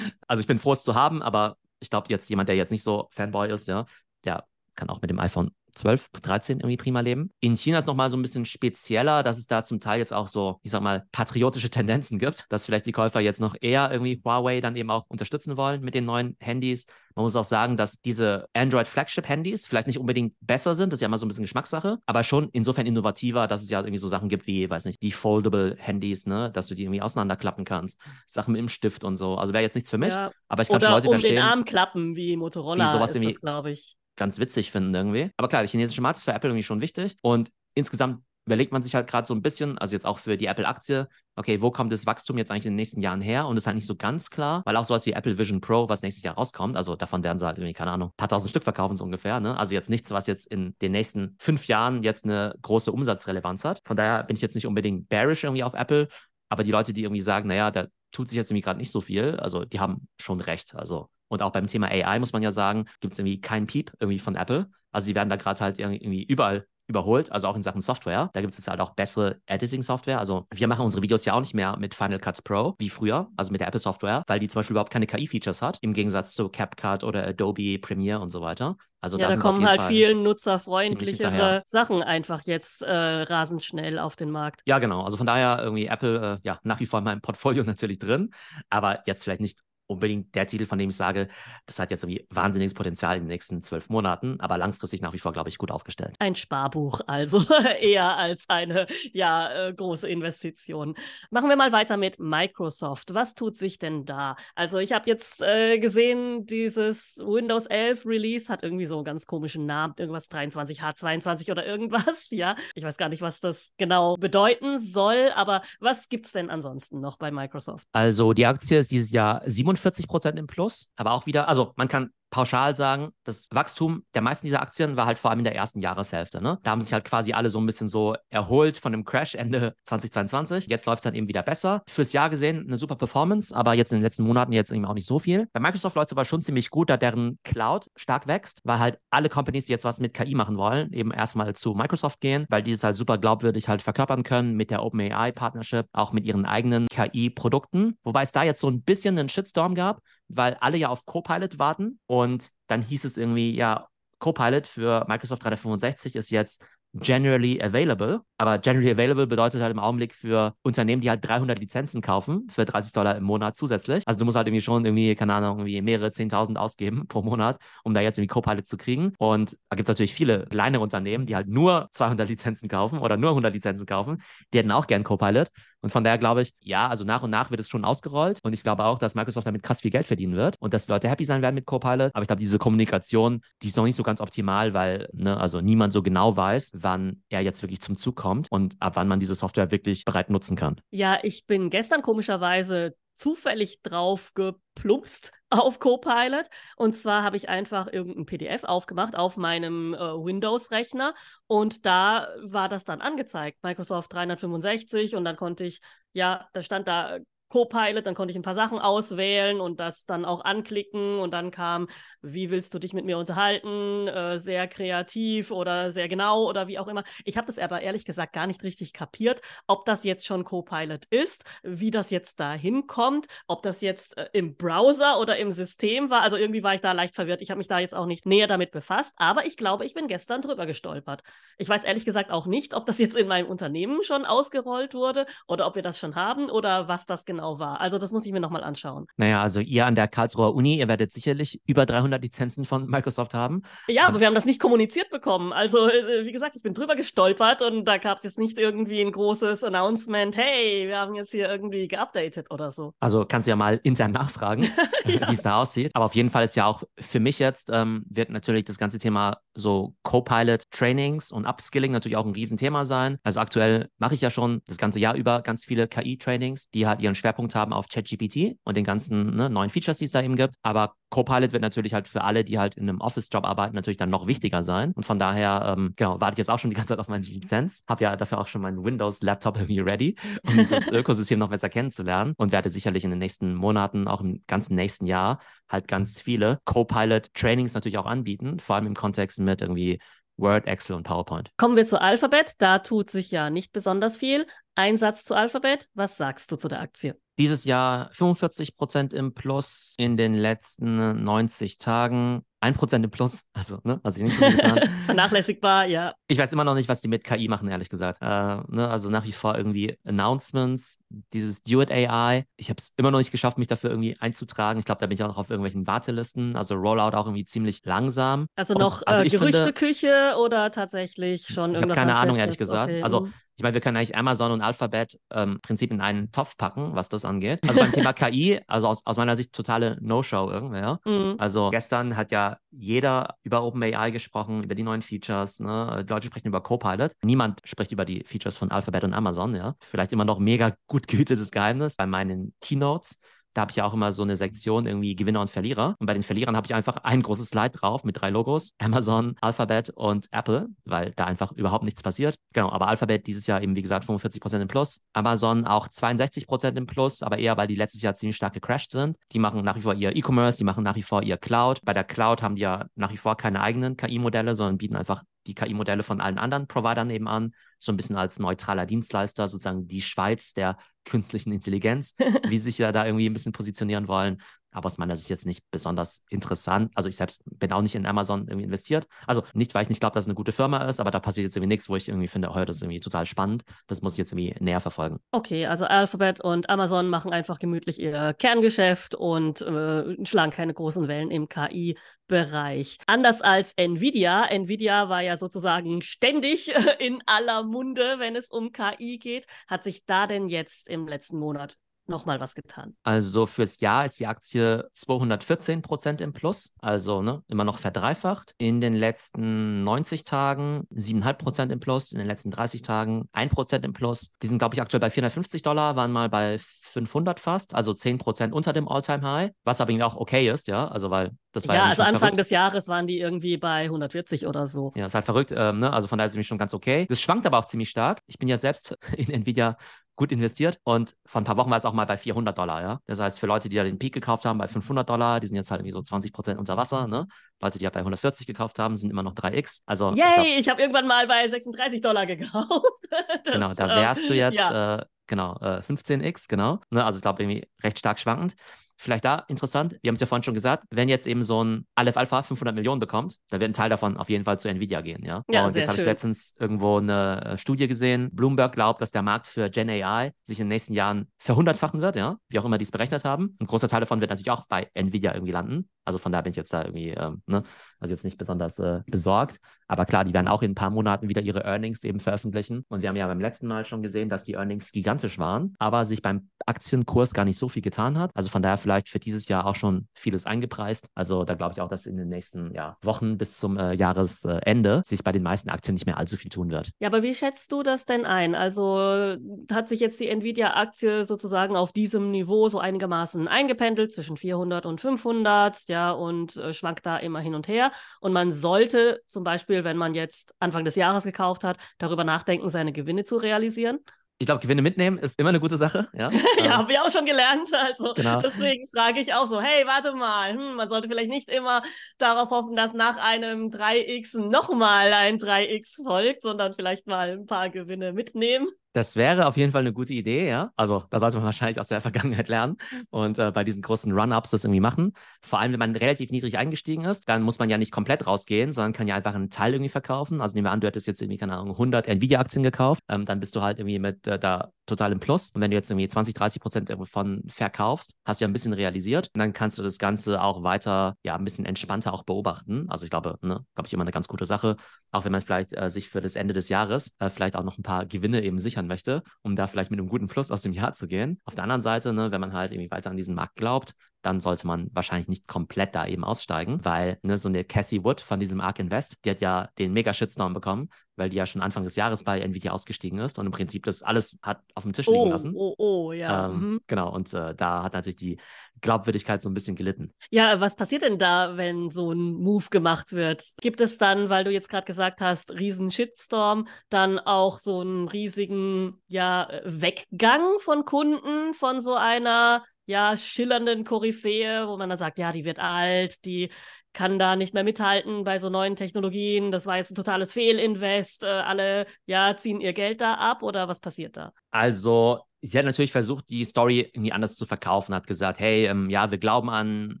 Also 0.26 0.40
ich 0.40 0.46
bin 0.46 0.58
froh, 0.58 0.72
es 0.72 0.82
zu 0.82 0.94
haben, 0.94 1.22
aber 1.22 1.56
ich 1.80 1.90
glaube, 1.90 2.08
jetzt 2.10 2.28
jemand, 2.28 2.48
der 2.48 2.56
jetzt 2.56 2.70
nicht 2.70 2.84
so 2.84 3.08
Fanboy 3.10 3.50
ist, 3.50 3.68
ja, 3.68 3.86
der 4.24 4.44
kann 4.76 4.88
auch 4.90 5.00
mit 5.00 5.10
dem 5.10 5.18
iPhone 5.18 5.50
12, 5.74 6.08
13 6.22 6.60
irgendwie 6.60 6.76
prima 6.76 7.00
leben. 7.00 7.30
In 7.40 7.56
China 7.56 7.78
ist 7.78 7.86
nochmal 7.86 8.10
so 8.10 8.16
ein 8.16 8.22
bisschen 8.22 8.44
spezieller, 8.44 9.22
dass 9.22 9.38
es 9.38 9.46
da 9.46 9.62
zum 9.64 9.80
Teil 9.80 9.98
jetzt 9.98 10.12
auch 10.12 10.26
so, 10.26 10.60
ich 10.62 10.70
sag 10.70 10.82
mal, 10.82 11.06
patriotische 11.12 11.70
Tendenzen 11.70 12.18
gibt, 12.18 12.46
dass 12.50 12.66
vielleicht 12.66 12.86
die 12.86 12.92
Käufer 12.92 13.20
jetzt 13.20 13.40
noch 13.40 13.56
eher 13.60 13.90
irgendwie 13.90 14.20
Huawei 14.24 14.60
dann 14.60 14.76
eben 14.76 14.90
auch 14.90 15.04
unterstützen 15.08 15.56
wollen 15.56 15.82
mit 15.82 15.94
den 15.94 16.04
neuen 16.04 16.36
Handys. 16.40 16.86
Man 17.14 17.24
muss 17.24 17.36
auch 17.36 17.44
sagen, 17.44 17.76
dass 17.76 18.00
diese 18.00 18.48
Android-Flagship-Handys 18.54 19.66
vielleicht 19.66 19.86
nicht 19.86 19.98
unbedingt 19.98 20.34
besser 20.40 20.74
sind, 20.74 20.92
das 20.92 20.98
ist 20.98 21.02
ja 21.02 21.06
immer 21.06 21.18
so 21.18 21.26
ein 21.26 21.28
bisschen 21.28 21.44
Geschmackssache, 21.44 21.98
aber 22.06 22.22
schon 22.22 22.48
insofern 22.52 22.86
innovativer, 22.86 23.46
dass 23.46 23.62
es 23.62 23.70
ja 23.70 23.80
irgendwie 23.80 23.98
so 23.98 24.08
Sachen 24.08 24.28
gibt 24.28 24.46
wie, 24.46 24.68
weiß 24.68 24.84
nicht, 24.84 25.02
die 25.02 25.12
Foldable-Handys, 25.12 26.26
ne, 26.26 26.50
dass 26.52 26.68
du 26.68 26.74
die 26.74 26.84
irgendwie 26.84 27.02
auseinanderklappen 27.02 27.64
kannst, 27.64 27.98
Sachen 28.26 28.52
mit 28.52 28.60
dem 28.60 28.68
Stift 28.68 29.04
und 29.04 29.16
so. 29.16 29.36
Also 29.36 29.52
wäre 29.52 29.62
jetzt 29.62 29.74
nichts 29.74 29.90
für 29.90 29.98
mich, 29.98 30.10
ja. 30.10 30.30
aber 30.48 30.62
ich 30.62 30.68
kann 30.68 30.76
Oder 30.76 30.86
schon 30.86 30.94
Leute 30.94 31.08
um 31.08 31.12
verstehen. 31.14 31.34
den 31.36 31.44
Arm 31.44 31.64
klappen, 31.64 32.16
wie 32.16 32.36
Motorola 32.36 32.84
die 32.84 32.92
sowas 32.92 33.14
ist 33.14 33.24
das, 33.24 33.40
glaube 33.40 33.70
ich 33.70 33.96
ganz 34.22 34.38
witzig 34.38 34.70
finden 34.70 34.94
irgendwie. 34.94 35.32
Aber 35.36 35.48
klar, 35.48 35.62
der 35.62 35.68
chinesische 35.68 36.00
Markt 36.00 36.18
ist 36.18 36.22
für 36.24 36.32
Apple 36.32 36.50
irgendwie 36.50 36.62
schon 36.62 36.80
wichtig 36.80 37.16
und 37.22 37.50
insgesamt 37.74 38.22
überlegt 38.46 38.72
man 38.72 38.84
sich 38.84 38.94
halt 38.94 39.08
gerade 39.08 39.26
so 39.26 39.34
ein 39.34 39.42
bisschen, 39.42 39.78
also 39.78 39.94
jetzt 39.94 40.06
auch 40.06 40.18
für 40.18 40.36
die 40.36 40.46
Apple-Aktie, 40.46 41.08
okay, 41.34 41.60
wo 41.60 41.72
kommt 41.72 41.92
das 41.92 42.06
Wachstum 42.06 42.38
jetzt 42.38 42.52
eigentlich 42.52 42.66
in 42.66 42.72
den 42.72 42.76
nächsten 42.76 43.00
Jahren 43.00 43.20
her? 43.20 43.46
Und 43.48 43.56
das 43.56 43.62
ist 43.62 43.66
halt 43.66 43.74
nicht 43.74 43.86
so 43.86 43.96
ganz 43.96 44.30
klar, 44.30 44.62
weil 44.64 44.76
auch 44.76 44.84
sowas 44.84 45.06
wie 45.06 45.12
Apple 45.12 45.38
Vision 45.38 45.60
Pro, 45.60 45.88
was 45.88 46.02
nächstes 46.02 46.22
Jahr 46.22 46.36
rauskommt, 46.36 46.76
also 46.76 46.94
davon 46.94 47.24
werden 47.24 47.40
sie 47.40 47.46
halt 47.46 47.58
irgendwie, 47.58 47.72
keine 47.72 47.90
Ahnung, 47.90 48.12
paar 48.16 48.28
tausend 48.28 48.50
Stück 48.50 48.62
verkaufen 48.62 48.96
so 48.96 49.04
ungefähr, 49.04 49.40
ne? 49.40 49.56
Also 49.56 49.74
jetzt 49.74 49.90
nichts, 49.90 50.10
was 50.12 50.28
jetzt 50.28 50.46
in 50.46 50.76
den 50.82 50.92
nächsten 50.92 51.36
fünf 51.40 51.66
Jahren 51.66 52.04
jetzt 52.04 52.24
eine 52.24 52.54
große 52.62 52.92
Umsatzrelevanz 52.92 53.64
hat. 53.64 53.80
Von 53.84 53.96
daher 53.96 54.22
bin 54.22 54.36
ich 54.36 54.42
jetzt 54.42 54.54
nicht 54.54 54.68
unbedingt 54.68 55.08
bearish 55.08 55.42
irgendwie 55.42 55.64
auf 55.64 55.74
Apple, 55.74 56.08
aber 56.48 56.62
die 56.62 56.70
Leute, 56.70 56.92
die 56.92 57.02
irgendwie 57.02 57.20
sagen, 57.20 57.48
naja, 57.48 57.72
da 57.72 57.86
tut 58.12 58.28
sich 58.28 58.36
jetzt 58.36 58.50
irgendwie 58.50 58.62
gerade 58.62 58.78
nicht 58.78 58.90
so 58.92 59.00
viel, 59.00 59.36
also 59.40 59.64
die 59.64 59.80
haben 59.80 60.08
schon 60.20 60.40
recht. 60.40 60.74
Also 60.74 61.08
und 61.32 61.42
auch 61.42 61.50
beim 61.50 61.66
Thema 61.66 61.88
AI 61.88 62.18
muss 62.18 62.32
man 62.32 62.42
ja 62.42 62.52
sagen, 62.52 62.84
gibt 63.00 63.14
es 63.14 63.18
irgendwie 63.18 63.40
keinen 63.40 63.66
Piep 63.66 63.90
irgendwie 63.98 64.18
von 64.18 64.36
Apple. 64.36 64.70
Also 64.90 65.06
die 65.06 65.14
werden 65.14 65.30
da 65.30 65.36
gerade 65.36 65.60
halt 65.60 65.78
irgendwie 65.78 66.22
überall 66.22 66.66
überholt, 66.86 67.32
also 67.32 67.48
auch 67.48 67.56
in 67.56 67.62
Sachen 67.62 67.80
Software. 67.80 68.28
Da 68.34 68.40
gibt 68.42 68.52
es 68.52 68.58
jetzt 68.58 68.68
halt 68.68 68.80
auch 68.80 68.90
bessere 68.90 69.40
Editing-Software. 69.46 70.18
Also 70.18 70.46
wir 70.52 70.68
machen 70.68 70.84
unsere 70.84 71.02
Videos 71.02 71.24
ja 71.24 71.32
auch 71.32 71.40
nicht 71.40 71.54
mehr 71.54 71.76
mit 71.78 71.94
Final 71.94 72.18
Cut 72.18 72.44
Pro 72.44 72.74
wie 72.78 72.90
früher, 72.90 73.28
also 73.36 73.50
mit 73.50 73.62
der 73.62 73.68
Apple-Software, 73.68 74.24
weil 74.26 74.40
die 74.40 74.48
zum 74.48 74.58
Beispiel 74.58 74.74
überhaupt 74.74 74.92
keine 74.92 75.06
KI-Features 75.06 75.62
hat, 75.62 75.78
im 75.80 75.94
Gegensatz 75.94 76.34
zu 76.34 76.50
CapCut 76.50 77.02
oder 77.02 77.26
Adobe 77.26 77.78
Premiere 77.78 78.20
und 78.20 78.28
so 78.28 78.42
weiter. 78.42 78.76
Also 79.00 79.18
ja, 79.18 79.28
da 79.28 79.36
kommen 79.36 79.66
halt 79.66 79.80
Fall 79.80 79.88
viel 79.88 80.14
nutzerfreundlichere 80.14 81.62
Sachen 81.66 82.02
einfach 82.02 82.42
jetzt 82.44 82.82
äh, 82.82 82.92
rasend 82.92 83.64
schnell 83.64 83.98
auf 83.98 84.14
den 84.14 84.30
Markt. 84.30 84.60
Ja, 84.66 84.78
genau. 84.78 85.02
Also 85.02 85.16
von 85.16 85.26
daher 85.26 85.60
irgendwie 85.60 85.86
Apple 85.86 86.40
äh, 86.42 86.46
ja 86.46 86.60
nach 86.62 86.78
wie 86.78 86.86
vor 86.86 86.98
in 86.98 87.04
meinem 87.04 87.20
Portfolio 87.20 87.64
natürlich 87.64 87.98
drin, 87.98 88.32
aber 88.68 89.02
jetzt 89.06 89.24
vielleicht 89.24 89.40
nicht 89.40 89.60
unbedingt 89.92 90.34
der 90.34 90.46
Titel, 90.46 90.66
von 90.66 90.78
dem 90.78 90.90
ich 90.90 90.96
sage, 90.96 91.28
das 91.66 91.78
hat 91.78 91.90
jetzt 91.90 92.02
irgendwie 92.02 92.26
wahnsinniges 92.30 92.74
Potenzial 92.74 93.16
in 93.16 93.24
den 93.24 93.28
nächsten 93.28 93.62
zwölf 93.62 93.88
Monaten, 93.88 94.40
aber 94.40 94.58
langfristig 94.58 95.00
nach 95.00 95.12
wie 95.12 95.18
vor, 95.18 95.32
glaube 95.32 95.48
ich, 95.48 95.58
gut 95.58 95.70
aufgestellt. 95.70 96.16
Ein 96.18 96.34
Sparbuch 96.34 97.00
also 97.06 97.44
eher 97.80 98.16
als 98.16 98.44
eine 98.48 98.86
ja, 99.12 99.68
äh, 99.68 99.72
große 99.72 100.08
Investition. 100.08 100.94
Machen 101.30 101.48
wir 101.48 101.56
mal 101.56 101.72
weiter 101.72 101.96
mit 101.96 102.18
Microsoft. 102.18 103.14
Was 103.14 103.34
tut 103.34 103.56
sich 103.56 103.78
denn 103.78 104.04
da? 104.04 104.36
Also 104.54 104.78
ich 104.78 104.92
habe 104.92 105.08
jetzt 105.08 105.42
äh, 105.42 105.78
gesehen, 105.78 106.46
dieses 106.46 107.18
Windows 107.18 107.66
11 107.66 108.06
Release 108.06 108.52
hat 108.52 108.62
irgendwie 108.62 108.86
so 108.86 108.96
einen 108.96 109.04
ganz 109.04 109.26
komischen 109.26 109.66
Namen, 109.66 109.94
irgendwas 109.98 110.30
23H22 110.30 111.50
oder 111.50 111.66
irgendwas, 111.66 112.26
ja. 112.30 112.56
Ich 112.74 112.84
weiß 112.84 112.96
gar 112.96 113.08
nicht, 113.08 113.22
was 113.22 113.40
das 113.40 113.70
genau 113.78 114.16
bedeuten 114.16 114.78
soll, 114.78 115.30
aber 115.34 115.62
was 115.80 116.08
gibt 116.08 116.26
es 116.26 116.32
denn 116.32 116.50
ansonsten 116.50 117.00
noch 117.00 117.16
bei 117.16 117.30
Microsoft? 117.30 117.88
Also 117.92 118.32
die 118.32 118.46
Aktie 118.46 118.78
ist 118.78 118.90
dieses 118.90 119.10
Jahr 119.10 119.42
47 119.46 119.81
Prozent 120.06 120.38
im 120.38 120.46
Plus, 120.46 120.90
aber 120.96 121.12
auch 121.12 121.26
wieder, 121.26 121.48
also 121.48 121.72
man 121.76 121.88
kann 121.88 122.10
pauschal 122.32 122.74
sagen, 122.74 123.10
das 123.24 123.48
Wachstum 123.52 124.04
der 124.14 124.22
meisten 124.22 124.46
dieser 124.46 124.62
Aktien 124.62 124.96
war 124.96 125.06
halt 125.06 125.18
vor 125.18 125.30
allem 125.30 125.40
in 125.40 125.44
der 125.44 125.54
ersten 125.54 125.80
Jahreshälfte. 125.80 126.42
Ne? 126.42 126.58
Da 126.64 126.70
haben 126.70 126.80
sich 126.80 126.92
halt 126.92 127.04
quasi 127.04 127.34
alle 127.34 127.50
so 127.50 127.60
ein 127.60 127.66
bisschen 127.66 127.88
so 127.88 128.16
erholt 128.30 128.78
von 128.78 128.90
dem 128.90 129.04
Crash 129.04 129.36
Ende 129.36 129.76
2022. 129.84 130.66
Jetzt 130.66 130.86
läuft 130.86 131.00
es 131.00 131.04
dann 131.04 131.14
eben 131.14 131.28
wieder 131.28 131.42
besser. 131.42 131.82
Fürs 131.88 132.12
Jahr 132.12 132.30
gesehen 132.30 132.64
eine 132.66 132.78
super 132.78 132.96
Performance, 132.96 133.54
aber 133.54 133.74
jetzt 133.74 133.92
in 133.92 133.98
den 133.98 134.02
letzten 134.02 134.24
Monaten 134.24 134.52
jetzt 134.52 134.72
eben 134.72 134.86
auch 134.86 134.94
nicht 134.94 135.06
so 135.06 135.18
viel. 135.18 135.46
Bei 135.52 135.60
Microsoft 135.60 135.94
läuft 135.94 136.08
es 136.08 136.12
aber 136.12 136.24
schon 136.24 136.42
ziemlich 136.42 136.70
gut, 136.70 136.88
da 136.88 136.96
deren 136.96 137.38
Cloud 137.44 137.90
stark 137.96 138.26
wächst, 138.26 138.60
weil 138.64 138.78
halt 138.78 138.98
alle 139.10 139.28
Companies, 139.28 139.66
die 139.66 139.72
jetzt 139.72 139.84
was 139.84 140.00
mit 140.00 140.14
KI 140.14 140.34
machen 140.34 140.56
wollen, 140.56 140.90
eben 140.94 141.12
erstmal 141.12 141.54
zu 141.54 141.74
Microsoft 141.74 142.20
gehen, 142.20 142.46
weil 142.48 142.62
die 142.62 142.72
es 142.72 142.82
halt 142.82 142.96
super 142.96 143.18
glaubwürdig 143.18 143.68
halt 143.68 143.82
verkörpern 143.82 144.22
können 144.22 144.56
mit 144.56 144.70
der 144.70 144.82
OpenAI-Partnership, 144.82 145.86
auch 145.92 146.12
mit 146.12 146.24
ihren 146.24 146.46
eigenen 146.46 146.86
KI-Produkten. 146.86 147.98
Wobei 148.02 148.22
es 148.22 148.32
da 148.32 148.42
jetzt 148.42 148.60
so 148.60 148.68
ein 148.68 148.80
bisschen 148.80 149.18
einen 149.18 149.28
Shitstorm 149.28 149.74
gab, 149.74 150.00
weil 150.34 150.54
alle 150.60 150.76
ja 150.78 150.88
auf 150.88 151.06
Copilot 151.06 151.58
warten 151.58 152.00
und 152.06 152.50
dann 152.66 152.82
hieß 152.82 153.04
es 153.04 153.16
irgendwie, 153.16 153.54
ja, 153.54 153.88
Copilot 154.18 154.66
für 154.66 155.04
Microsoft 155.08 155.42
365 155.42 156.14
ist 156.14 156.30
jetzt 156.30 156.62
generally 156.94 157.60
available. 157.62 158.20
Aber 158.38 158.58
generally 158.58 158.90
available 158.90 159.26
bedeutet 159.26 159.62
halt 159.62 159.72
im 159.72 159.78
Augenblick 159.78 160.14
für 160.14 160.54
Unternehmen, 160.62 161.00
die 161.00 161.08
halt 161.08 161.26
300 161.26 161.58
Lizenzen 161.58 162.02
kaufen 162.02 162.46
für 162.50 162.64
30 162.64 162.92
Dollar 162.92 163.16
im 163.16 163.24
Monat 163.24 163.56
zusätzlich. 163.56 164.06
Also 164.06 164.18
du 164.18 164.24
musst 164.24 164.36
halt 164.36 164.46
irgendwie 164.46 164.62
schon 164.62 164.84
irgendwie, 164.84 165.14
keine 165.14 165.34
Ahnung, 165.34 165.60
irgendwie 165.60 165.80
mehrere 165.80 166.12
10.000 166.12 166.58
ausgeben 166.58 167.06
pro 167.08 167.22
Monat, 167.22 167.58
um 167.82 167.94
da 167.94 168.00
jetzt 168.00 168.18
irgendwie 168.18 168.32
Copilot 168.32 168.66
zu 168.66 168.76
kriegen. 168.76 169.14
Und 169.18 169.56
da 169.70 169.76
gibt 169.76 169.88
es 169.88 169.92
natürlich 169.92 170.14
viele 170.14 170.46
kleine 170.46 170.80
Unternehmen, 170.80 171.26
die 171.26 171.34
halt 171.34 171.48
nur 171.48 171.88
200 171.92 172.28
Lizenzen 172.28 172.68
kaufen 172.68 172.98
oder 172.98 173.16
nur 173.16 173.30
100 173.30 173.54
Lizenzen 173.54 173.86
kaufen. 173.86 174.22
Die 174.52 174.58
hätten 174.58 174.70
auch 174.70 174.86
gern 174.86 175.04
Copilot. 175.04 175.48
Und 175.82 175.90
von 175.90 176.04
daher 176.04 176.18
glaube 176.18 176.42
ich, 176.42 176.54
ja, 176.60 176.88
also 176.88 177.04
nach 177.04 177.22
und 177.22 177.30
nach 177.30 177.50
wird 177.50 177.60
es 177.60 177.68
schon 177.68 177.84
ausgerollt. 177.84 178.38
Und 178.42 178.52
ich 178.52 178.62
glaube 178.62 178.84
auch, 178.84 178.98
dass 178.98 179.14
Microsoft 179.14 179.46
damit 179.46 179.62
krass 179.62 179.80
viel 179.80 179.90
Geld 179.90 180.06
verdienen 180.06 180.36
wird 180.36 180.56
und 180.60 180.72
dass 180.72 180.88
Leute 180.88 181.08
happy 181.08 181.24
sein 181.24 181.42
werden 181.42 181.54
mit 181.54 181.66
Copilot. 181.66 182.14
Aber 182.14 182.22
ich 182.22 182.28
glaube, 182.28 182.40
diese 182.40 182.58
Kommunikation, 182.58 183.42
die 183.62 183.68
ist 183.68 183.76
noch 183.76 183.84
nicht 183.84 183.96
so 183.96 184.02
ganz 184.02 184.20
optimal, 184.20 184.74
weil, 184.74 185.08
ne, 185.12 185.38
also 185.38 185.60
niemand 185.60 185.92
so 185.92 186.02
genau 186.02 186.36
weiß, 186.36 186.72
wann 186.74 187.22
er 187.28 187.40
jetzt 187.40 187.62
wirklich 187.62 187.80
zum 187.80 187.96
Zug 187.96 188.16
kommt 188.16 188.46
und 188.50 188.76
ab 188.78 188.96
wann 188.96 189.08
man 189.08 189.20
diese 189.20 189.34
Software 189.34 189.70
wirklich 189.70 190.04
bereit 190.04 190.30
nutzen 190.30 190.56
kann. 190.56 190.80
Ja, 190.90 191.18
ich 191.22 191.46
bin 191.46 191.68
gestern 191.68 192.02
komischerweise 192.02 192.94
zufällig 193.22 193.82
drauf 193.82 194.34
geplumpst 194.34 195.32
auf 195.50 195.78
Copilot. 195.78 196.46
Und 196.76 196.94
zwar 196.94 197.22
habe 197.22 197.36
ich 197.36 197.48
einfach 197.48 197.86
irgendein 197.86 198.26
PDF 198.26 198.64
aufgemacht 198.64 199.14
auf 199.14 199.36
meinem 199.36 199.94
äh, 199.94 199.98
Windows-Rechner 199.98 201.14
und 201.46 201.86
da 201.86 202.28
war 202.42 202.68
das 202.68 202.84
dann 202.84 203.00
angezeigt. 203.00 203.62
Microsoft 203.62 204.12
365 204.12 205.14
und 205.14 205.24
dann 205.24 205.36
konnte 205.36 205.64
ich, 205.64 205.80
ja, 206.12 206.48
da 206.52 206.62
stand 206.62 206.88
da 206.88 207.18
Copilot, 207.52 208.06
dann 208.06 208.14
konnte 208.14 208.30
ich 208.30 208.38
ein 208.38 208.42
paar 208.42 208.54
Sachen 208.54 208.78
auswählen 208.78 209.60
und 209.60 209.78
das 209.78 210.06
dann 210.06 210.24
auch 210.24 210.42
anklicken 210.42 211.18
und 211.18 211.32
dann 211.32 211.50
kam, 211.50 211.86
wie 212.22 212.50
willst 212.50 212.72
du 212.72 212.78
dich 212.78 212.94
mit 212.94 213.04
mir 213.04 213.18
unterhalten, 213.18 214.08
äh, 214.08 214.38
sehr 214.38 214.66
kreativ 214.68 215.50
oder 215.50 215.92
sehr 215.92 216.08
genau 216.08 216.48
oder 216.48 216.66
wie 216.66 216.78
auch 216.78 216.88
immer. 216.88 217.04
Ich 217.26 217.36
habe 217.36 217.46
das 217.46 217.58
aber 217.58 217.82
ehrlich 217.82 218.06
gesagt 218.06 218.32
gar 218.32 218.46
nicht 218.46 218.62
richtig 218.62 218.94
kapiert, 218.94 219.42
ob 219.66 219.84
das 219.84 220.02
jetzt 220.02 220.24
schon 220.24 220.44
Copilot 220.44 221.04
ist, 221.10 221.44
wie 221.62 221.90
das 221.90 222.08
jetzt 222.08 222.40
da 222.40 222.54
hinkommt, 222.54 223.26
ob 223.46 223.60
das 223.62 223.82
jetzt 223.82 224.16
äh, 224.16 224.30
im 224.32 224.56
Browser 224.56 225.20
oder 225.20 225.36
im 225.36 225.52
System 225.52 226.08
war. 226.08 226.22
Also 226.22 226.38
irgendwie 226.38 226.62
war 226.62 226.72
ich 226.72 226.80
da 226.80 226.92
leicht 226.92 227.14
verwirrt. 227.14 227.42
Ich 227.42 227.50
habe 227.50 227.58
mich 227.58 227.68
da 227.68 227.78
jetzt 227.80 227.94
auch 227.94 228.06
nicht 228.06 228.24
näher 228.24 228.46
damit 228.46 228.70
befasst, 228.70 229.12
aber 229.18 229.44
ich 229.44 229.58
glaube, 229.58 229.84
ich 229.84 229.92
bin 229.92 230.06
gestern 230.06 230.40
drüber 230.40 230.64
gestolpert. 230.64 231.22
Ich 231.58 231.68
weiß 231.68 231.84
ehrlich 231.84 232.06
gesagt 232.06 232.30
auch 232.30 232.46
nicht, 232.46 232.72
ob 232.72 232.86
das 232.86 232.96
jetzt 232.96 233.14
in 233.14 233.28
meinem 233.28 233.48
Unternehmen 233.48 234.02
schon 234.04 234.24
ausgerollt 234.24 234.94
wurde 234.94 235.26
oder 235.46 235.66
ob 235.66 235.74
wir 235.74 235.82
das 235.82 235.98
schon 235.98 236.14
haben 236.14 236.48
oder 236.48 236.88
was 236.88 237.04
das 237.04 237.26
genau 237.26 237.41
genau 237.42 237.58
war. 237.58 237.80
Also 237.80 237.98
das 237.98 238.12
muss 238.12 238.24
ich 238.24 238.32
mir 238.32 238.40
nochmal 238.40 238.62
anschauen. 238.62 239.06
Naja, 239.16 239.42
also 239.42 239.60
ihr 239.60 239.84
an 239.86 239.94
der 239.94 240.06
Karlsruher 240.06 240.54
Uni, 240.54 240.78
ihr 240.78 240.86
werdet 240.86 241.12
sicherlich 241.12 241.60
über 241.66 241.86
300 241.86 242.22
Lizenzen 242.22 242.64
von 242.64 242.86
Microsoft 242.86 243.34
haben. 243.34 243.62
Ja, 243.88 244.06
aber 244.06 244.20
wir 244.20 244.28
haben 244.28 244.34
das 244.34 244.44
nicht 244.44 244.60
kommuniziert 244.60 245.10
bekommen. 245.10 245.52
Also 245.52 245.88
äh, 245.88 246.24
wie 246.24 246.32
gesagt, 246.32 246.54
ich 246.54 246.62
bin 246.62 246.72
drüber 246.72 246.94
gestolpert 246.94 247.62
und 247.62 247.84
da 247.84 247.98
gab 247.98 248.18
es 248.18 248.24
jetzt 248.24 248.38
nicht 248.38 248.58
irgendwie 248.58 249.00
ein 249.00 249.10
großes 249.10 249.64
Announcement, 249.64 250.36
hey, 250.36 250.86
wir 250.86 250.98
haben 250.98 251.14
jetzt 251.14 251.32
hier 251.32 251.50
irgendwie 251.50 251.88
geupdatet 251.88 252.50
oder 252.50 252.70
so. 252.70 252.94
Also 253.00 253.24
kannst 253.26 253.46
du 253.46 253.50
ja 253.50 253.56
mal 253.56 253.80
intern 253.82 254.12
nachfragen, 254.12 254.70
ja. 255.04 255.28
wie 255.28 255.34
es 255.34 255.42
da 255.42 255.60
aussieht. 255.60 255.90
Aber 255.94 256.04
auf 256.04 256.14
jeden 256.14 256.30
Fall 256.30 256.44
ist 256.44 256.54
ja 256.54 256.66
auch 256.66 256.84
für 257.00 257.18
mich 257.18 257.40
jetzt, 257.40 257.70
ähm, 257.72 258.04
wird 258.08 258.30
natürlich 258.30 258.64
das 258.64 258.78
ganze 258.78 258.98
Thema 258.98 259.38
so 259.54 259.94
Copilot-Trainings 260.02 261.32
und 261.32 261.46
Upskilling 261.46 261.92
natürlich 261.92 262.16
auch 262.16 262.26
ein 262.26 262.32
Riesenthema 262.32 262.84
sein. 262.84 263.18
Also 263.22 263.40
aktuell 263.40 263.88
mache 263.98 264.14
ich 264.14 264.20
ja 264.20 264.30
schon 264.30 264.62
das 264.66 264.78
ganze 264.78 265.00
Jahr 265.00 265.14
über 265.14 265.42
ganz 265.42 265.64
viele 265.64 265.88
KI-Trainings, 265.88 266.70
die 266.70 266.86
halt 266.86 267.00
ihren 267.00 267.14
Schwerpunkt 267.14 267.54
haben 267.54 267.72
auf 267.72 267.88
ChatGPT 267.88 268.58
und 268.64 268.76
den 268.76 268.84
ganzen 268.84 269.36
ne, 269.36 269.50
neuen 269.50 269.70
Features, 269.70 269.98
die 269.98 270.04
es 270.04 270.12
da 270.12 270.22
eben 270.22 270.36
gibt. 270.36 270.56
Aber 270.62 270.94
Copilot 271.12 271.52
wird 271.52 271.60
natürlich 271.60 271.92
halt 271.92 272.08
für 272.08 272.24
alle, 272.24 272.42
die 272.42 272.58
halt 272.58 272.74
in 272.74 272.88
einem 272.88 273.02
Office-Job 273.02 273.44
arbeiten, 273.44 273.74
natürlich 273.74 273.98
dann 273.98 274.08
noch 274.08 274.26
wichtiger 274.26 274.62
sein. 274.62 274.92
Und 274.92 275.04
von 275.04 275.18
daher, 275.18 275.76
ähm, 275.76 275.92
genau, 275.94 276.18
warte 276.22 276.34
ich 276.34 276.38
jetzt 276.38 276.48
auch 276.48 276.58
schon 276.58 276.70
die 276.70 276.74
ganze 276.74 276.94
Zeit 276.94 277.00
auf 277.00 277.08
meine 277.08 277.24
Lizenz. 277.24 277.84
Habe 277.86 278.04
ja 278.04 278.16
dafür 278.16 278.38
auch 278.40 278.46
schon 278.46 278.62
meinen 278.62 278.82
Windows-Laptop 278.82 279.56
irgendwie 279.58 279.80
ready, 279.80 280.16
um 280.48 280.56
dieses 280.56 280.88
Ökosystem 280.90 281.38
noch 281.38 281.50
besser 281.50 281.68
kennenzulernen 281.68 282.32
und 282.38 282.50
werde 282.50 282.70
sicherlich 282.70 283.04
in 283.04 283.10
den 283.10 283.18
nächsten 283.18 283.54
Monaten, 283.54 284.08
auch 284.08 284.22
im 284.22 284.42
ganzen 284.46 284.74
nächsten 284.74 285.06
Jahr, 285.06 285.40
halt 285.68 285.86
ganz 285.86 286.18
viele 286.18 286.60
Copilot-Trainings 286.64 287.74
natürlich 287.74 287.98
auch 287.98 288.06
anbieten, 288.06 288.58
vor 288.58 288.76
allem 288.76 288.86
im 288.86 288.94
Kontext 288.94 289.38
mit 289.38 289.60
irgendwie 289.60 290.00
Word, 290.38 290.66
Excel 290.66 290.96
und 290.96 291.02
PowerPoint. 291.02 291.50
Kommen 291.58 291.76
wir 291.76 291.84
zu 291.84 292.00
Alphabet. 292.00 292.52
Da 292.58 292.78
tut 292.78 293.10
sich 293.10 293.30
ja 293.30 293.50
nicht 293.50 293.72
besonders 293.72 294.16
viel. 294.16 294.46
Ein 294.74 294.96
Satz 294.96 295.24
zu 295.24 295.34
Alphabet. 295.34 295.88
Was 295.94 296.16
sagst 296.16 296.50
du 296.50 296.56
zu 296.56 296.68
der 296.68 296.80
Aktie? 296.80 297.14
Dieses 297.38 297.64
Jahr 297.64 298.10
45 298.12 298.76
Prozent 298.76 299.12
im 299.12 299.34
Plus 299.34 299.94
in 299.98 300.16
den 300.16 300.34
letzten 300.34 301.22
90 301.24 301.78
Tagen. 301.78 302.42
1% 302.62 303.02
im 303.02 303.10
Plus, 303.10 303.42
also, 303.52 303.78
ne, 303.82 304.00
also 304.04 304.20
ich 304.20 304.24
nicht 304.24 304.38
so 304.38 304.46
getan. 304.46 304.88
Vernachlässigbar, 305.04 305.86
ja. 305.86 306.14
Ich 306.28 306.38
weiß 306.38 306.52
immer 306.52 306.62
noch 306.64 306.74
nicht, 306.74 306.88
was 306.88 307.00
die 307.00 307.08
mit 307.08 307.24
KI 307.24 307.48
machen, 307.48 307.68
ehrlich 307.68 307.88
gesagt. 307.88 308.18
Äh, 308.22 308.26
ne, 308.26 308.88
also 308.88 309.10
nach 309.10 309.24
wie 309.24 309.32
vor 309.32 309.56
irgendwie 309.56 309.98
Announcements, 310.04 311.00
dieses 311.32 311.62
Do 311.64 311.82
It 311.82 311.90
AI. 311.90 312.46
Ich 312.56 312.70
habe 312.70 312.78
es 312.78 312.92
immer 312.96 313.10
noch 313.10 313.18
nicht 313.18 313.32
geschafft, 313.32 313.58
mich 313.58 313.66
dafür 313.66 313.90
irgendwie 313.90 314.16
einzutragen. 314.20 314.78
Ich 314.78 314.86
glaube, 314.86 315.00
da 315.00 315.06
bin 315.06 315.16
ich 315.16 315.24
auch 315.24 315.28
noch 315.28 315.38
auf 315.38 315.50
irgendwelchen 315.50 315.86
Wartelisten. 315.86 316.54
Also 316.56 316.76
Rollout 316.76 317.16
auch 317.16 317.26
irgendwie 317.26 317.44
ziemlich 317.44 317.84
langsam. 317.84 318.46
Also 318.54 318.74
noch 318.74 318.98
Und, 318.98 319.08
also 319.08 319.24
äh, 319.24 319.28
Gerüchteküche 319.28 320.34
oder 320.40 320.70
tatsächlich 320.70 321.46
schon 321.48 321.74
irgendwas? 321.74 321.96
Ich 321.96 322.00
habe 322.00 322.10
keine 322.10 322.20
Ahnung, 322.20 322.36
ehrlich 322.36 322.58
gesagt. 322.58 322.90
Okay. 322.90 323.02
Also 323.02 323.22
hm. 323.22 323.34
Ich 323.62 323.64
meine, 323.64 323.74
wir 323.74 323.80
können 323.80 323.96
eigentlich 323.96 324.16
Amazon 324.16 324.50
und 324.50 324.60
Alphabet 324.60 325.20
ähm, 325.30 325.52
im 325.52 325.60
Prinzip 325.60 325.92
in 325.92 326.00
einen 326.00 326.32
Topf 326.32 326.56
packen, 326.56 326.96
was 326.96 327.08
das 327.08 327.24
angeht. 327.24 327.60
Also 327.62 327.78
beim 327.78 327.92
Thema 327.92 328.12
KI, 328.12 328.60
also 328.66 328.88
aus, 328.88 329.02
aus 329.04 329.16
meiner 329.16 329.36
Sicht 329.36 329.52
totale 329.52 329.98
No-Show 330.00 330.50
irgendwie. 330.50 330.78
Ja? 330.78 330.98
Mhm. 331.04 331.36
Also 331.38 331.70
gestern 331.70 332.16
hat 332.16 332.32
ja 332.32 332.58
jeder 332.72 333.36
über 333.44 333.62
OpenAI 333.62 334.10
gesprochen, 334.10 334.64
über 334.64 334.74
die 334.74 334.82
neuen 334.82 335.00
Features. 335.00 335.60
Ne? 335.60 336.04
Die 336.04 336.12
Leute 336.12 336.26
sprechen 336.26 336.48
über 336.48 336.60
Copilot. 336.60 337.12
Niemand 337.22 337.60
spricht 337.62 337.92
über 337.92 338.04
die 338.04 338.24
Features 338.24 338.56
von 338.56 338.72
Alphabet 338.72 339.04
und 339.04 339.14
Amazon. 339.14 339.54
Ja? 339.54 339.76
Vielleicht 339.78 340.12
immer 340.12 340.24
noch 340.24 340.40
mega 340.40 340.74
gut 340.88 341.06
gehütetes 341.06 341.52
Geheimnis 341.52 341.94
bei 341.94 342.06
meinen 342.06 342.54
Keynotes. 342.60 343.20
Da 343.54 343.62
habe 343.62 343.70
ich 343.70 343.76
ja 343.76 343.84
auch 343.84 343.94
immer 343.94 344.12
so 344.12 344.22
eine 344.22 344.36
Sektion 344.36 344.86
irgendwie 344.86 345.14
Gewinner 345.14 345.40
und 345.40 345.50
Verlierer. 345.50 345.94
Und 345.98 346.06
bei 346.06 346.14
den 346.14 346.22
Verlierern 346.22 346.56
habe 346.56 346.66
ich 346.66 346.74
einfach 346.74 346.96
ein 346.98 347.22
großes 347.22 347.48
Slide 347.48 347.70
drauf 347.70 348.04
mit 348.04 348.20
drei 348.20 348.30
Logos: 348.30 348.74
Amazon, 348.78 349.36
Alphabet 349.40 349.90
und 349.90 350.26
Apple, 350.32 350.68
weil 350.84 351.12
da 351.16 351.24
einfach 351.24 351.52
überhaupt 351.52 351.84
nichts 351.84 352.02
passiert. 352.02 352.36
Genau, 352.52 352.70
aber 352.70 352.88
Alphabet 352.88 353.26
dieses 353.26 353.46
Jahr 353.46 353.62
eben, 353.62 353.76
wie 353.76 353.82
gesagt, 353.82 354.06
45% 354.06 354.60
im 354.60 354.68
Plus. 354.68 355.00
Amazon 355.12 355.66
auch 355.66 355.88
62% 355.88 356.76
im 356.76 356.86
Plus, 356.86 357.22
aber 357.22 357.38
eher, 357.38 357.56
weil 357.56 357.66
die 357.66 357.76
letztes 357.76 358.02
Jahr 358.02 358.14
ziemlich 358.14 358.36
stark 358.36 358.54
gecrashed 358.54 358.92
sind. 358.92 359.16
Die 359.32 359.38
machen 359.38 359.62
nach 359.64 359.76
wie 359.76 359.82
vor 359.82 359.94
ihr 359.94 360.14
E-Commerce, 360.16 360.58
die 360.58 360.64
machen 360.64 360.84
nach 360.84 360.96
wie 360.96 361.02
vor 361.02 361.22
ihr 361.22 361.36
Cloud. 361.36 361.80
Bei 361.84 361.92
der 361.92 362.04
Cloud 362.04 362.42
haben 362.42 362.56
die 362.56 362.62
ja 362.62 362.86
nach 362.94 363.12
wie 363.12 363.16
vor 363.16 363.36
keine 363.36 363.60
eigenen 363.60 363.96
KI-Modelle, 363.96 364.54
sondern 364.54 364.78
bieten 364.78 364.96
einfach 364.96 365.22
die 365.46 365.54
KI-Modelle 365.54 366.02
von 366.02 366.20
allen 366.20 366.38
anderen 366.38 366.66
Providern 366.66 367.10
eben 367.10 367.28
an, 367.28 367.54
so 367.78 367.92
ein 367.92 367.96
bisschen 367.96 368.16
als 368.16 368.38
neutraler 368.38 368.86
Dienstleister, 368.86 369.48
sozusagen 369.48 369.88
die 369.88 370.02
Schweiz 370.02 370.52
der 370.52 370.76
künstlichen 371.04 371.52
Intelligenz, 371.52 372.14
wie 372.48 372.58
sie 372.58 372.64
sich 372.64 372.78
ja 372.78 372.92
da 372.92 373.04
irgendwie 373.04 373.28
ein 373.28 373.32
bisschen 373.32 373.52
positionieren 373.52 374.08
wollen. 374.08 374.40
Aber 374.72 374.86
aus 374.86 374.98
meiner 374.98 375.16
Sicht 375.16 375.30
jetzt 375.30 375.46
nicht 375.46 375.62
besonders 375.70 376.22
interessant. 376.28 376.90
Also 376.94 377.08
ich 377.08 377.16
selbst 377.16 377.42
bin 377.44 377.72
auch 377.72 377.82
nicht 377.82 377.94
in 377.94 378.06
Amazon 378.06 378.48
irgendwie 378.48 378.64
investiert. 378.64 379.06
Also 379.26 379.42
nicht, 379.54 379.74
weil 379.74 379.82
ich 379.82 379.88
nicht 379.88 380.00
glaube, 380.00 380.14
dass 380.14 380.24
es 380.24 380.28
eine 380.28 380.34
gute 380.34 380.52
Firma 380.52 380.84
ist, 380.86 381.00
aber 381.00 381.10
da 381.10 381.20
passiert 381.20 381.44
jetzt 381.44 381.56
irgendwie 381.56 381.74
nichts, 381.74 381.88
wo 381.88 381.96
ich 381.96 382.08
irgendwie 382.08 382.28
finde, 382.28 382.50
oh, 382.50 382.64
das 382.64 382.76
ist 382.76 382.82
irgendwie 382.82 383.00
total 383.00 383.26
spannend. 383.26 383.62
Das 383.86 384.02
muss 384.02 384.14
ich 384.14 384.18
jetzt 384.18 384.32
irgendwie 384.32 384.54
näher 384.60 384.80
verfolgen. 384.80 385.20
Okay, 385.30 385.66
also 385.66 385.84
Alphabet 385.84 386.40
und 386.40 386.70
Amazon 386.70 387.08
machen 387.08 387.32
einfach 387.32 387.58
gemütlich 387.58 388.00
ihr 388.00 388.34
Kerngeschäft 388.34 389.14
und 389.14 389.60
äh, 389.60 390.24
schlagen 390.24 390.52
keine 390.52 390.74
großen 390.74 391.08
Wellen 391.08 391.30
im 391.30 391.48
KI-Bereich. 391.48 392.98
Anders 393.06 393.42
als 393.42 393.74
Nvidia. 393.76 394.46
Nvidia 394.46 395.08
war 395.08 395.20
ja 395.20 395.36
sozusagen 395.36 396.02
ständig 396.02 396.72
in 396.98 397.22
aller 397.26 397.62
Munde, 397.62 398.16
wenn 398.18 398.36
es 398.36 398.48
um 398.48 398.72
KI 398.72 399.18
geht. 399.18 399.46
Hat 399.68 399.84
sich 399.84 400.06
da 400.06 400.26
denn 400.26 400.48
jetzt 400.48 400.88
im 400.88 401.06
letzten 401.06 401.38
Monat 401.38 401.76
nochmal 402.12 402.38
was 402.38 402.54
getan. 402.54 402.94
Also 403.02 403.46
fürs 403.46 403.80
Jahr 403.80 404.04
ist 404.04 404.20
die 404.20 404.28
Aktie 404.28 404.88
214 404.92 405.82
Prozent 405.82 406.20
im 406.20 406.32
Plus, 406.32 406.72
also 406.78 407.22
ne, 407.22 407.42
immer 407.48 407.64
noch 407.64 407.78
verdreifacht. 407.78 408.54
In 408.58 408.80
den 408.80 408.94
letzten 408.94 409.82
90 409.82 410.22
Tagen 410.22 410.86
7,5 410.94 411.32
Prozent 411.34 411.72
im 411.72 411.80
Plus, 411.80 412.12
in 412.12 412.18
den 412.18 412.28
letzten 412.28 412.52
30 412.52 412.82
Tagen 412.82 413.28
1 413.32 413.52
Prozent 413.52 413.84
im 413.84 413.92
Plus. 413.92 414.30
Die 414.42 414.46
sind, 414.46 414.58
glaube 414.58 414.76
ich, 414.76 414.82
aktuell 414.82 415.00
bei 415.00 415.10
450 415.10 415.62
Dollar, 415.62 415.96
waren 415.96 416.12
mal 416.12 416.28
bei 416.28 416.60
500 416.92 417.40
fast, 417.40 417.74
also 417.74 417.94
10 417.94 418.18
Prozent 418.18 418.52
unter 418.52 418.72
dem 418.72 418.88
All-Time-High, 418.88 419.52
was 419.64 419.80
aber 419.80 419.92
auch 420.06 420.16
okay 420.16 420.48
ist, 420.48 420.68
ja, 420.68 420.88
also 420.88 421.10
weil 421.10 421.32
das 421.52 421.68
war 421.68 421.74
ja, 421.74 421.82
ja 421.82 421.88
also 421.90 422.02
Anfang 422.02 422.18
verrückt. 422.18 422.38
des 422.38 422.50
Jahres 422.50 422.88
waren 422.88 423.06
die 423.06 423.18
irgendwie 423.18 423.56
bei 423.56 423.84
140 423.84 424.46
oder 424.46 424.66
so. 424.66 424.92
Ja, 424.94 425.06
ist 425.06 425.14
halt 425.14 425.24
verrückt, 425.24 425.52
ähm, 425.54 425.80
ne? 425.80 425.92
also 425.92 426.08
von 426.08 426.18
daher 426.18 426.26
ist 426.26 426.32
es 426.32 426.36
nämlich 426.36 426.48
schon 426.48 426.58
ganz 426.58 426.74
okay. 426.74 427.06
Das 427.08 427.20
schwankt 427.20 427.46
aber 427.46 427.58
auch 427.58 427.64
ziemlich 427.64 427.90
stark. 427.90 428.20
Ich 428.26 428.38
bin 428.38 428.48
ja 428.48 428.58
selbst 428.58 428.96
in 429.16 429.30
Nvidia 429.30 429.76
gut 430.22 430.30
investiert 430.30 430.78
und 430.84 431.16
vor 431.26 431.40
ein 431.40 431.44
paar 431.44 431.56
Wochen 431.56 431.68
war 431.68 431.76
es 431.76 431.84
auch 431.84 431.92
mal 431.92 432.06
bei 432.06 432.16
400 432.16 432.56
Dollar, 432.56 432.80
ja. 432.80 433.00
Das 433.06 433.18
heißt, 433.18 433.40
für 433.40 433.46
Leute, 433.48 433.68
die 433.68 433.74
da 433.74 433.82
den 433.82 433.98
Peak 433.98 434.14
gekauft 434.14 434.44
haben 434.44 434.56
bei 434.56 434.68
500 434.68 435.08
Dollar, 435.08 435.40
die 435.40 435.48
sind 435.48 435.56
jetzt 435.56 435.72
halt 435.72 435.80
irgendwie 435.80 435.90
so 435.90 436.00
20 436.00 436.32
Prozent 436.32 436.60
unter 436.60 436.76
Wasser, 436.76 437.08
ne? 437.08 437.26
Leute, 437.60 437.80
die 437.80 437.84
halt 437.84 437.94
bei 437.94 438.00
140 438.00 438.46
gekauft 438.46 438.78
haben, 438.78 438.96
sind 438.96 439.10
immer 439.10 439.24
noch 439.24 439.34
3x. 439.34 439.80
Also, 439.84 440.12
Yay, 440.12 440.14
ich 440.14 440.34
glaub, 440.34 440.46
ich 440.60 440.68
habe 440.68 440.80
irgendwann 440.80 441.08
mal 441.08 441.26
bei 441.26 441.48
36 441.48 442.00
Dollar 442.00 442.26
gekauft. 442.26 442.68
Das, 443.44 443.52
genau, 443.52 443.74
da 443.74 443.84
ähm, 443.94 444.00
wärst 444.02 444.30
du 444.30 444.34
jetzt, 444.34 444.54
Ja. 444.54 444.96
äh, 445.00 445.04
genau, 445.26 445.58
äh, 445.60 445.82
15x, 445.82 446.46
genau. 446.48 446.80
Ne? 446.90 447.04
Also 447.04 447.16
ich 447.16 447.22
glaube 447.22 447.42
irgendwie 447.42 447.68
recht 447.82 447.98
stark 447.98 448.18
schwankend. 448.18 448.54
Vielleicht 449.02 449.24
da 449.24 449.44
interessant, 449.48 449.98
wir 450.00 450.08
haben 450.08 450.14
es 450.14 450.20
ja 450.20 450.28
vorhin 450.28 450.44
schon 450.44 450.54
gesagt, 450.54 450.84
wenn 450.90 451.08
jetzt 451.08 451.26
eben 451.26 451.42
so 451.42 451.64
ein 451.64 451.86
Aleph 451.96 452.16
Alpha 452.16 452.44
500 452.44 452.72
Millionen 452.72 453.00
bekommt, 453.00 453.38
dann 453.50 453.58
wird 453.58 453.68
ein 453.68 453.74
Teil 453.74 453.90
davon 453.90 454.16
auf 454.16 454.30
jeden 454.30 454.44
Fall 454.44 454.60
zu 454.60 454.68
Nvidia 454.68 455.00
gehen, 455.00 455.24
ja. 455.24 455.42
Ja, 455.50 455.66
und 455.66 455.74
jetzt 455.74 455.88
habe 455.88 455.98
ich 455.98 456.04
letztens 456.04 456.54
irgendwo 456.60 456.98
eine 456.98 457.44
äh, 457.44 457.58
Studie 457.58 457.88
gesehen. 457.88 458.30
Bloomberg 458.32 458.72
glaubt, 458.72 459.00
dass 459.00 459.10
der 459.10 459.22
Markt 459.22 459.48
für 459.48 459.70
Gen 459.70 459.90
AI 459.90 460.32
sich 460.44 460.60
in 460.60 460.66
den 460.66 460.68
nächsten 460.68 460.94
Jahren 460.94 461.26
verhundertfachen 461.38 462.00
wird, 462.00 462.14
ja, 462.14 462.36
wie 462.48 462.60
auch 462.60 462.64
immer 462.64 462.78
die 462.78 462.84
es 462.84 462.92
berechnet 462.92 463.24
haben. 463.24 463.56
Ein 463.58 463.66
großer 463.66 463.88
Teil 463.88 464.00
davon 464.00 464.20
wird 464.20 464.30
natürlich 464.30 464.52
auch 464.52 464.66
bei 464.68 464.88
Nvidia 464.94 465.34
irgendwie 465.34 465.52
landen. 465.52 465.88
Also 466.04 466.18
von 466.18 466.32
daher 466.32 466.42
bin 466.42 466.50
ich 466.50 466.56
jetzt 466.56 466.72
da 466.72 466.84
irgendwie, 466.84 467.10
ähm, 467.10 467.42
ne, 467.46 467.62
also 468.00 468.14
jetzt 468.14 468.24
nicht 468.24 468.38
besonders 468.38 468.78
äh, 468.78 469.00
besorgt. 469.06 469.60
Aber 469.86 470.06
klar, 470.06 470.24
die 470.24 470.32
werden 470.32 470.48
auch 470.48 470.62
in 470.62 470.70
ein 470.70 470.74
paar 470.74 470.88
Monaten 470.88 471.28
wieder 471.28 471.42
ihre 471.42 471.64
Earnings 471.64 472.02
eben 472.02 472.18
veröffentlichen. 472.18 472.84
Und 472.88 473.02
wir 473.02 473.10
haben 473.10 473.16
ja 473.16 473.26
beim 473.26 473.40
letzten 473.40 473.66
Mal 473.66 473.84
schon 473.84 474.02
gesehen, 474.02 474.30
dass 474.30 474.42
die 474.42 474.54
Earnings 474.54 474.90
gigantisch 474.90 475.38
waren, 475.38 475.74
aber 475.78 476.06
sich 476.06 476.22
beim 476.22 476.48
Aktienkurs 476.64 477.34
gar 477.34 477.44
nicht 477.44 477.58
so 477.58 477.68
viel 477.68 477.82
getan 477.82 478.18
hat. 478.18 478.30
Also 478.34 478.48
von 478.48 478.62
daher 478.62 478.78
vielleicht 478.78 479.10
für 479.10 479.18
dieses 479.18 479.48
Jahr 479.48 479.66
auch 479.66 479.74
schon 479.74 480.08
vieles 480.14 480.46
eingepreist. 480.46 481.08
Also 481.14 481.44
da 481.44 481.54
glaube 481.54 481.74
ich 481.74 481.80
auch, 481.82 481.88
dass 481.88 482.06
in 482.06 482.16
den 482.16 482.28
nächsten 482.30 482.74
ja, 482.74 482.96
Wochen 483.02 483.36
bis 483.36 483.58
zum 483.58 483.76
äh, 483.76 483.92
Jahresende 483.92 485.02
sich 485.04 485.22
bei 485.22 485.32
den 485.32 485.42
meisten 485.42 485.68
Aktien 485.68 485.94
nicht 485.94 486.06
mehr 486.06 486.16
allzu 486.16 486.38
viel 486.38 486.50
tun 486.50 486.70
wird. 486.70 486.90
Ja, 486.98 487.08
aber 487.08 487.22
wie 487.22 487.34
schätzt 487.34 487.70
du 487.70 487.82
das 487.82 488.06
denn 488.06 488.24
ein? 488.24 488.54
Also 488.54 489.36
hat 489.70 489.88
sich 489.90 490.00
jetzt 490.00 490.20
die 490.20 490.28
Nvidia-Aktie 490.28 491.24
sozusagen 491.24 491.76
auf 491.76 491.92
diesem 491.92 492.30
Niveau 492.30 492.68
so 492.70 492.78
einigermaßen 492.78 493.46
eingependelt 493.46 494.10
zwischen 494.10 494.38
400 494.38 494.86
und 494.86 495.00
500, 495.02 495.88
ja, 495.92 496.10
und 496.10 496.56
äh, 496.56 496.72
schwankt 496.72 497.06
da 497.06 497.16
immer 497.18 497.40
hin 497.40 497.54
und 497.54 497.68
her. 497.68 497.92
Und 498.20 498.32
man 498.32 498.50
sollte 498.52 499.20
zum 499.26 499.44
Beispiel, 499.44 499.84
wenn 499.84 499.96
man 499.96 500.14
jetzt 500.14 500.54
Anfang 500.58 500.84
des 500.84 500.96
Jahres 500.96 501.24
gekauft 501.24 501.62
hat, 501.64 501.76
darüber 501.98 502.24
nachdenken, 502.24 502.68
seine 502.70 502.92
Gewinne 502.92 503.24
zu 503.24 503.36
realisieren. 503.36 504.00
Ich 504.38 504.46
glaube, 504.46 504.60
Gewinne 504.60 504.82
mitnehmen 504.82 505.18
ist 505.18 505.38
immer 505.38 505.50
eine 505.50 505.60
gute 505.60 505.76
Sache. 505.76 506.08
Ja, 506.14 506.28
Ja, 506.58 506.64
Ähm, 506.64 506.72
haben 506.78 506.88
wir 506.88 507.04
auch 507.04 507.10
schon 507.10 507.24
gelernt. 507.26 507.68
Also 507.72 508.14
Genau. 508.14 508.40
deswegen 508.40 508.84
frage 508.88 509.20
ich 509.20 509.32
auch 509.34 509.46
so, 509.46 509.60
hey, 509.60 509.86
warte 509.86 510.14
mal, 510.14 510.52
hm, 510.52 510.74
man 510.74 510.88
sollte 510.88 511.06
vielleicht 511.08 511.30
nicht 511.30 511.48
immer 511.48 511.82
darauf 512.18 512.50
hoffen, 512.50 512.74
dass 512.74 512.92
nach 512.92 513.18
einem 513.18 513.70
3x 513.70 514.34
nochmal 514.36 515.12
ein 515.12 515.38
3x 515.38 516.02
folgt, 516.02 516.42
sondern 516.42 516.74
vielleicht 516.74 517.06
mal 517.06 517.30
ein 517.30 517.46
paar 517.46 517.70
Gewinne 517.70 518.12
mitnehmen. 518.12 518.66
Das 518.94 519.16
wäre 519.16 519.46
auf 519.46 519.56
jeden 519.56 519.72
Fall 519.72 519.80
eine 519.80 519.92
gute 519.94 520.12
Idee, 520.12 520.48
ja. 520.48 520.70
Also 520.76 521.04
da 521.08 521.18
sollte 521.18 521.36
man 521.38 521.46
wahrscheinlich 521.52 521.80
aus 521.80 521.88
der 521.88 522.00
Vergangenheit 522.02 522.48
lernen 522.48 522.76
und 523.10 523.38
äh, 523.38 523.50
bei 523.50 523.64
diesen 523.64 523.80
großen 523.80 524.12
Run-Ups 524.12 524.50
das 524.50 524.64
irgendwie 524.64 524.80
machen. 524.80 525.14
Vor 525.40 525.60
allem, 525.60 525.72
wenn 525.72 525.78
man 525.78 525.96
relativ 525.96 526.30
niedrig 526.30 526.58
eingestiegen 526.58 527.04
ist, 527.04 527.28
dann 527.28 527.42
muss 527.42 527.58
man 527.58 527.70
ja 527.70 527.78
nicht 527.78 527.90
komplett 527.90 528.26
rausgehen, 528.26 528.72
sondern 528.72 528.92
kann 528.92 529.08
ja 529.08 529.14
einfach 529.14 529.34
einen 529.34 529.50
Teil 529.50 529.72
irgendwie 529.72 529.88
verkaufen. 529.88 530.40
Also 530.42 530.54
nehmen 530.54 530.66
wir 530.66 530.72
an, 530.72 530.80
du 530.80 530.86
hättest 530.86 531.06
jetzt 531.06 531.22
irgendwie, 531.22 531.38
keine 531.38 531.54
Ahnung, 531.54 531.70
100 531.70 532.06
Nvidia-Aktien 532.06 532.62
gekauft, 532.62 533.02
ähm, 533.08 533.24
dann 533.24 533.40
bist 533.40 533.56
du 533.56 533.62
halt 533.62 533.78
irgendwie 533.78 533.98
mit 533.98 534.26
äh, 534.26 534.38
da 534.38 534.70
total 534.86 535.12
im 535.12 535.20
Plus. 535.20 535.50
Und 535.50 535.60
wenn 535.60 535.70
du 535.70 535.76
jetzt 535.76 535.90
irgendwie 535.90 536.08
20, 536.08 536.34
30 536.34 536.60
Prozent 536.60 536.90
davon 536.90 537.44
verkaufst, 537.48 538.12
hast 538.24 538.40
du 538.40 538.44
ja 538.44 538.48
ein 538.48 538.52
bisschen 538.52 538.72
realisiert. 538.72 539.30
Und 539.32 539.38
dann 539.38 539.52
kannst 539.52 539.78
du 539.78 539.82
das 539.82 539.98
Ganze 539.98 540.42
auch 540.42 540.62
weiter, 540.62 541.16
ja, 541.22 541.36
ein 541.36 541.44
bisschen 541.44 541.64
entspannter 541.64 542.12
auch 542.12 542.24
beobachten. 542.24 542.86
Also 542.88 543.04
ich 543.04 543.10
glaube, 543.10 543.38
ne, 543.42 543.64
glaube 543.74 543.86
ich, 543.86 543.92
immer 543.92 544.02
eine 544.02 544.10
ganz 544.10 544.28
gute 544.28 544.44
Sache. 544.44 544.76
Auch 545.10 545.24
wenn 545.24 545.32
man 545.32 545.40
vielleicht 545.40 545.72
äh, 545.72 545.88
sich 545.90 546.08
für 546.08 546.20
das 546.20 546.36
Ende 546.36 546.54
des 546.54 546.68
Jahres 546.68 547.12
äh, 547.18 547.30
vielleicht 547.30 547.56
auch 547.56 547.64
noch 547.64 547.78
ein 547.78 547.82
paar 547.82 548.06
Gewinne 548.06 548.42
eben 548.42 548.58
sichern 548.82 548.86
möchte, 548.86 549.22
um 549.42 549.56
da 549.56 549.66
vielleicht 549.66 549.90
mit 549.90 550.00
einem 550.00 550.08
guten 550.08 550.26
Plus 550.28 550.50
aus 550.50 550.62
dem 550.62 550.72
Jahr 550.72 550.92
zu 550.92 551.06
gehen. 551.06 551.40
Auf 551.44 551.54
der 551.54 551.64
anderen 551.64 551.82
Seite, 551.82 552.12
ne, 552.12 552.30
wenn 552.30 552.40
man 552.40 552.52
halt 552.52 552.72
irgendwie 552.72 552.90
weiter 552.90 553.10
an 553.10 553.16
diesen 553.16 553.34
Markt 553.34 553.56
glaubt, 553.56 553.94
dann 554.22 554.40
sollte 554.40 554.66
man 554.68 554.88
wahrscheinlich 554.92 555.26
nicht 555.28 555.48
komplett 555.48 555.94
da 555.96 556.06
eben 556.06 556.22
aussteigen, 556.22 556.84
weil 556.84 557.18
ne, 557.22 557.38
so 557.38 557.48
eine 557.48 557.64
Cathy 557.64 558.04
Wood 558.04 558.20
von 558.20 558.38
diesem 558.38 558.60
Ark 558.60 558.78
Invest, 558.78 559.24
die 559.24 559.30
hat 559.30 559.40
ja 559.40 559.68
den 559.78 559.92
Mega-Shitstorm 559.92 560.54
bekommen, 560.54 560.90
weil 561.16 561.28
die 561.28 561.36
ja 561.36 561.44
schon 561.44 561.60
Anfang 561.60 561.82
des 561.82 561.96
Jahres 561.96 562.22
bei 562.22 562.40
Nvidia 562.40 562.70
ausgestiegen 562.70 563.18
ist 563.18 563.38
und 563.38 563.46
im 563.46 563.52
Prinzip 563.52 563.84
das 563.84 564.02
alles 564.02 564.38
hat 564.42 564.60
auf 564.74 564.84
dem 564.84 564.92
Tisch 564.92 565.06
liegen 565.06 565.18
Oh, 565.18 565.30
lassen. 565.30 565.52
oh, 565.56 565.74
oh, 565.76 566.12
ja. 566.12 566.46
ähm, 566.46 566.52
mhm. 566.60 566.80
Genau, 566.86 567.12
und 567.12 567.34
äh, 567.34 567.54
da 567.54 567.82
hat 567.82 567.94
natürlich 567.94 568.16
die 568.16 568.38
Glaubwürdigkeit 568.82 569.40
so 569.40 569.48
ein 569.48 569.54
bisschen 569.54 569.76
gelitten. 569.76 570.12
Ja, 570.30 570.60
was 570.60 570.76
passiert 570.76 571.02
denn 571.02 571.18
da, 571.18 571.56
wenn 571.56 571.90
so 571.90 572.12
ein 572.12 572.34
Move 572.34 572.66
gemacht 572.70 573.12
wird? 573.12 573.44
Gibt 573.60 573.80
es 573.80 573.96
dann, 573.96 574.28
weil 574.28 574.44
du 574.44 574.50
jetzt 574.50 574.68
gerade 574.68 574.84
gesagt 574.84 575.20
hast, 575.20 575.52
riesen 575.52 575.90
Shitstorm, 575.90 576.68
dann 576.90 577.18
auch 577.18 577.58
so 577.58 577.80
einen 577.80 578.08
riesigen, 578.08 579.00
ja, 579.06 579.48
Weggang 579.64 580.58
von 580.58 580.84
Kunden 580.84 581.54
von 581.54 581.80
so 581.80 581.94
einer, 581.94 582.64
ja, 582.86 583.16
schillernden 583.16 583.84
Koryphäe, 583.84 584.66
wo 584.68 584.76
man 584.76 584.88
dann 584.88 584.98
sagt, 584.98 585.18
ja, 585.18 585.32
die 585.32 585.44
wird 585.44 585.60
alt, 585.60 586.24
die 586.24 586.50
kann 586.92 587.18
da 587.18 587.36
nicht 587.36 587.54
mehr 587.54 587.64
mithalten 587.64 588.24
bei 588.24 588.38
so 588.38 588.50
neuen 588.50 588.76
Technologien, 588.76 589.50
das 589.50 589.66
war 589.66 589.76
jetzt 589.76 589.92
ein 589.92 589.94
totales 589.94 590.32
Fehlinvest, 590.32 591.22
äh, 591.22 591.26
alle, 591.26 591.86
ja, 592.06 592.36
ziehen 592.36 592.60
ihr 592.60 592.72
Geld 592.72 593.00
da 593.00 593.14
ab 593.14 593.42
oder 593.42 593.68
was 593.68 593.80
passiert 593.80 594.16
da? 594.16 594.32
Also, 594.50 595.20
sie 595.42 595.58
hat 595.58 595.66
natürlich 595.66 595.92
versucht, 595.92 596.30
die 596.30 596.44
Story 596.44 596.90
irgendwie 596.92 597.12
anders 597.12 597.34
zu 597.34 597.46
verkaufen, 597.46 597.94
hat 597.94 598.06
gesagt, 598.06 598.38
hey, 598.38 598.66
ähm, 598.66 598.88
ja, 598.88 599.10
wir 599.10 599.18
glauben 599.18 599.50
an 599.50 600.00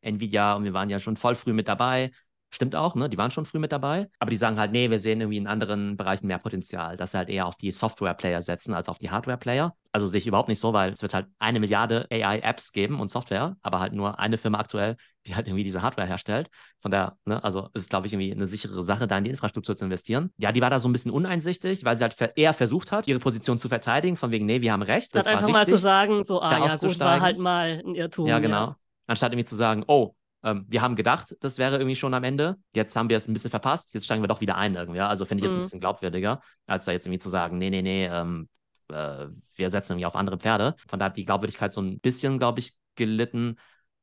Nvidia 0.00 0.54
und 0.54 0.64
wir 0.64 0.72
waren 0.74 0.90
ja 0.90 1.00
schon 1.00 1.16
voll 1.16 1.36
früh 1.36 1.52
mit 1.52 1.68
dabei. 1.68 2.10
Stimmt 2.54 2.76
auch, 2.76 2.94
ne? 2.94 3.08
Die 3.08 3.16
waren 3.16 3.30
schon 3.30 3.46
früh 3.46 3.58
mit 3.58 3.72
dabei. 3.72 4.10
Aber 4.18 4.30
die 4.30 4.36
sagen 4.36 4.58
halt, 4.58 4.72
nee, 4.72 4.90
wir 4.90 4.98
sehen 4.98 5.22
irgendwie 5.22 5.38
in 5.38 5.46
anderen 5.46 5.96
Bereichen 5.96 6.26
mehr 6.26 6.36
Potenzial, 6.36 6.98
dass 6.98 7.12
sie 7.12 7.16
halt 7.16 7.30
eher 7.30 7.46
auf 7.46 7.56
die 7.56 7.72
Software-Player 7.72 8.42
setzen 8.42 8.74
als 8.74 8.90
auf 8.90 8.98
die 8.98 9.10
Hardware-Player. 9.10 9.74
Also 9.90 10.06
sehe 10.06 10.18
ich 10.18 10.26
überhaupt 10.26 10.50
nicht 10.50 10.60
so, 10.60 10.74
weil 10.74 10.92
es 10.92 11.00
wird 11.00 11.14
halt 11.14 11.28
eine 11.38 11.60
Milliarde 11.60 12.06
AI-Apps 12.10 12.72
geben 12.72 13.00
und 13.00 13.08
Software, 13.08 13.56
aber 13.62 13.80
halt 13.80 13.94
nur 13.94 14.18
eine 14.18 14.36
Firma 14.36 14.58
aktuell, 14.58 14.96
die 15.26 15.34
halt 15.34 15.48
irgendwie 15.48 15.64
diese 15.64 15.80
Hardware 15.80 16.06
herstellt. 16.06 16.50
Von 16.82 16.90
der, 16.90 17.16
ne, 17.24 17.42
also 17.42 17.70
ist, 17.72 17.88
glaube 17.88 18.06
ich, 18.06 18.12
irgendwie 18.12 18.32
eine 18.32 18.46
sichere 18.46 18.84
Sache, 18.84 19.06
da 19.06 19.16
in 19.16 19.24
die 19.24 19.30
Infrastruktur 19.30 19.74
zu 19.74 19.86
investieren. 19.86 20.30
Ja, 20.36 20.52
die 20.52 20.60
war 20.60 20.68
da 20.68 20.78
so 20.78 20.90
ein 20.90 20.92
bisschen 20.92 21.10
uneinsichtig, 21.10 21.86
weil 21.86 21.96
sie 21.96 22.04
halt 22.04 22.32
eher 22.36 22.52
versucht 22.52 22.92
hat, 22.92 23.08
ihre 23.08 23.18
Position 23.18 23.58
zu 23.58 23.70
verteidigen, 23.70 24.18
von 24.18 24.30
wegen, 24.30 24.44
nee, 24.44 24.60
wir 24.60 24.72
haben 24.72 24.82
recht. 24.82 25.14
Das 25.14 25.22
Statt 25.22 25.32
einfach 25.32 25.46
war 25.46 25.52
mal 25.52 25.66
zu 25.66 25.78
sagen, 25.78 26.22
so, 26.22 26.42
ah 26.42 26.66
ja, 26.66 26.76
gut, 26.76 27.00
war 27.00 27.20
halt 27.22 27.38
mal 27.38 27.82
ein 27.82 27.94
Irrtum. 27.94 28.26
Ja, 28.26 28.40
genau. 28.40 28.74
Anstatt 29.06 29.32
irgendwie 29.32 29.46
zu 29.46 29.56
sagen, 29.56 29.84
oh, 29.86 30.14
ähm, 30.44 30.64
wir 30.68 30.82
haben 30.82 30.96
gedacht, 30.96 31.36
das 31.40 31.58
wäre 31.58 31.76
irgendwie 31.76 31.94
schon 31.96 32.14
am 32.14 32.24
Ende. 32.24 32.56
Jetzt 32.74 32.96
haben 32.96 33.08
wir 33.08 33.16
es 33.16 33.28
ein 33.28 33.32
bisschen 33.32 33.50
verpasst. 33.50 33.94
Jetzt 33.94 34.04
steigen 34.04 34.22
wir 34.22 34.28
doch 34.28 34.40
wieder 34.40 34.56
ein 34.56 34.74
irgendwie. 34.74 34.98
Ja? 34.98 35.08
Also 35.08 35.24
finde 35.24 35.40
ich 35.40 35.44
jetzt 35.44 35.56
ein 35.56 35.60
Mhm. 35.60 35.62
bisschen 35.62 35.80
glaubwürdiger, 35.80 36.40
als 36.66 36.84
da 36.84 36.92
jetzt 36.92 37.06
irgendwie 37.06 37.18
zu 37.20 37.28
sagen, 37.28 37.58
nee, 37.58 37.70
nee, 37.70 37.82
nee, 37.82 38.06
ähm, 38.06 38.48
äh, 38.90 39.26
wir 39.56 39.70
setzen 39.70 39.92
irgendwie 39.92 40.06
auf 40.06 40.16
andere 40.16 40.38
Pferde. 40.38 40.74
Von 40.88 40.98
daher 40.98 41.10
hat 41.10 41.16
die 41.16 41.24
Glaubwürdigkeit 41.24 41.72
so 41.72 41.80
ein 41.80 42.00
bisschen, 42.00 42.38
glaube 42.38 42.60
ich, 42.60 42.74
gelitten. 42.96 43.56